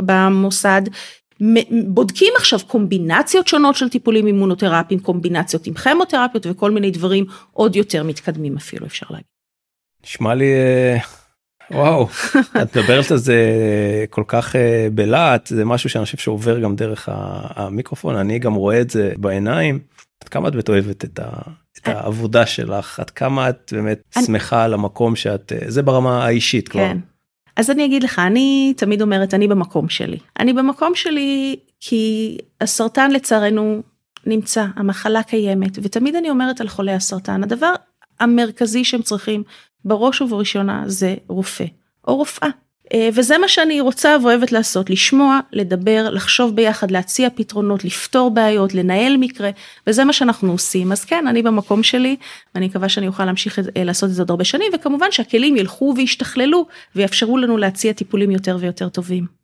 במוסד 0.00 0.82
בודקים 1.88 2.32
עכשיו 2.36 2.58
קומבינציות 2.66 3.48
שונות 3.48 3.76
של 3.76 3.88
טיפולים 3.88 4.26
אימונותרפיים, 4.26 5.00
קומבינציות 5.00 5.66
עם 5.66 5.74
כימותרפיות 5.74 6.46
וכל 6.46 6.70
מיני 6.70 6.90
דברים 6.90 7.24
עוד 7.52 7.76
יותר 7.76 8.02
מתקדמים 8.02 8.56
אפילו 8.56 8.86
אפשר 8.86 9.06
להגיד. 9.10 9.26
נשמע 10.04 10.34
לי 10.34 10.52
אה, 10.54 10.98
וואו 11.70 12.08
את 12.62 12.76
מדברת 12.76 13.10
על 13.10 13.16
זה 13.16 13.36
כל 14.10 14.24
כך 14.26 14.56
אה, 14.56 14.88
בלהט 14.92 15.46
זה 15.46 15.64
משהו 15.64 15.90
שאני 15.90 16.04
חושב 16.04 16.18
שעובר 16.18 16.60
גם 16.60 16.76
דרך 16.76 17.08
המיקרופון 17.54 18.16
אני 18.16 18.38
גם 18.38 18.54
רואה 18.54 18.80
את 18.80 18.90
זה 18.90 19.12
בעיניים 19.16 19.78
עד 20.22 20.28
כמה 20.28 20.48
את 20.48 20.52
באמת 20.52 20.68
אוהבת 20.68 21.04
את, 21.04 21.18
ה, 21.18 21.28
את 21.78 21.88
אה. 21.88 21.92
העבודה 21.92 22.46
שלך 22.46 23.00
עד 23.00 23.10
כמה 23.10 23.48
את 23.48 23.72
באמת 23.76 24.02
אני... 24.16 24.24
שמחה 24.24 24.64
על 24.64 24.74
המקום 24.74 25.16
שאת 25.16 25.52
זה 25.66 25.82
ברמה 25.82 26.24
האישית 26.26 26.68
כבר. 26.68 26.92
אז 27.56 27.70
אני 27.70 27.84
אגיד 27.84 28.02
לך, 28.02 28.18
אני 28.18 28.74
תמיד 28.76 29.02
אומרת, 29.02 29.34
אני 29.34 29.48
במקום 29.48 29.88
שלי. 29.88 30.18
אני 30.40 30.52
במקום 30.52 30.94
שלי 30.94 31.56
כי 31.80 32.38
הסרטן 32.60 33.10
לצערנו 33.10 33.82
נמצא, 34.26 34.66
המחלה 34.76 35.22
קיימת, 35.22 35.78
ותמיד 35.82 36.16
אני 36.16 36.30
אומרת 36.30 36.60
על 36.60 36.68
חולי 36.68 36.92
הסרטן, 36.92 37.42
הדבר 37.42 37.74
המרכזי 38.20 38.84
שהם 38.84 39.02
צריכים 39.02 39.42
בראש 39.84 40.20
ובראשונה 40.20 40.82
זה 40.86 41.14
רופא 41.28 41.64
או 42.08 42.16
רופאה. 42.16 42.48
אה, 42.92 43.08
וזה 43.14 43.38
מה 43.38 43.48
שאני 43.48 43.80
רוצה 43.80 44.16
ואוהבת 44.22 44.52
לעשות, 44.52 44.90
לשמוע, 44.90 45.40
לדבר, 45.52 46.10
לחשוב 46.10 46.56
ביחד, 46.56 46.90
להציע 46.90 47.28
פתרונות, 47.34 47.84
לפתור 47.84 48.30
בעיות, 48.30 48.74
לנהל 48.74 49.16
מקרה, 49.16 49.50
וזה 49.86 50.04
מה 50.04 50.12
שאנחנו 50.12 50.52
עושים. 50.52 50.92
אז 50.92 51.04
כן, 51.04 51.26
אני 51.26 51.42
במקום 51.42 51.82
שלי, 51.82 52.16
ואני 52.54 52.66
מקווה 52.66 52.88
שאני 52.88 53.06
אוכל 53.06 53.24
להמשיך 53.24 53.58
אה, 53.58 53.84
לעשות 53.84 54.10
את 54.10 54.14
זה 54.14 54.22
עוד 54.22 54.30
הרבה 54.30 54.44
שנים, 54.44 54.72
וכמובן 54.74 55.06
שהכלים 55.10 55.56
ילכו 55.56 55.94
וישתכללו 55.96 56.66
ויאפשרו 56.96 57.38
לנו 57.38 57.56
להציע 57.56 57.92
טיפולים 57.92 58.30
יותר 58.30 58.56
ויותר 58.60 58.88
טובים. 58.88 59.43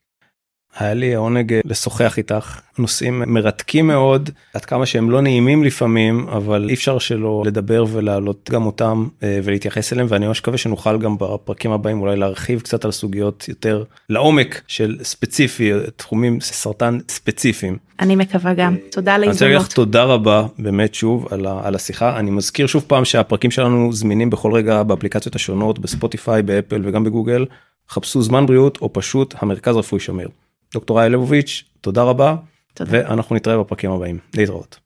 היה 0.79 0.95
לי 0.95 1.15
העונג 1.15 1.53
אה, 1.53 1.61
לשוחח 1.65 2.19
איתך 2.19 2.61
נושאים 2.79 3.23
מרתקים 3.27 3.87
מאוד 3.87 4.31
עד 4.55 4.65
כמה 4.65 4.87
שהם 4.87 5.11
לא 5.11 5.21
נעימים 5.21 5.65
לפעמים 5.65 6.29
אבל 6.29 6.67
אי 6.69 6.75
אפשר 6.75 6.99
שלא 6.99 7.43
לדבר 7.47 7.85
ולהעלות 7.93 8.51
גם 8.53 8.67
אותם 8.67 9.09
אה, 9.23 9.41
ולהתייחס 9.45 9.93
אליהם 9.93 10.07
ואני 10.11 10.27
ממש 10.27 10.41
מקווה 10.41 10.59
שנוכל 10.59 10.99
גם 10.99 11.17
בפרקים 11.19 11.71
הבאים 11.71 12.01
אולי 12.01 12.17
להרחיב 12.17 12.61
קצת 12.61 12.85
על 12.85 12.93
סוגיות 12.93 13.49
יותר 13.49 13.85
לעומק 14.09 14.63
של 14.67 14.99
ספציפי 15.03 15.73
תחומים 15.97 16.41
סרטן 16.41 16.99
ספציפיים. 17.09 17.77
אני 18.01 18.17
מקווה 18.17 18.55
גם 18.55 18.77
תודה 18.91 19.15
על 19.15 19.25
ההזדמנות. 19.25 19.73
תודה 19.75 20.05
רבה 20.05 20.47
באמת 20.59 20.95
שוב 20.95 21.29
על, 21.31 21.47
על 21.63 21.75
השיחה 21.75 22.19
אני 22.19 22.31
מזכיר 22.31 22.67
שוב 22.67 22.85
פעם 22.87 23.05
שהפרקים 23.05 23.51
שלנו 23.51 23.93
זמינים 23.93 24.31
בכל 24.31 24.53
רגע 24.53 24.83
באפליקציות 24.83 25.35
השונות 25.35 25.79
בספוטיפיי 25.79 26.43
באפל 26.43 26.81
וגם 26.85 27.05
בגוגל 27.05 27.47
חפשו 27.89 28.23
זמן 28.23 28.47
בריאות 28.47 28.79
או 28.83 28.93
פשוט 28.93 29.35
המרכז 29.39 29.77
רפואי 29.77 30.01
שמיר. 30.01 30.29
דוקטור 30.75 31.01
איה 31.01 31.09
לבוביץ' 31.09 31.65
תודה 31.81 32.03
רבה 32.03 32.37
תודה. 32.75 32.91
ואנחנו 32.93 33.37
נתראה 33.37 33.59
בפרקים 33.59 33.91
הבאים 33.91 34.19
להתראות. 34.35 34.81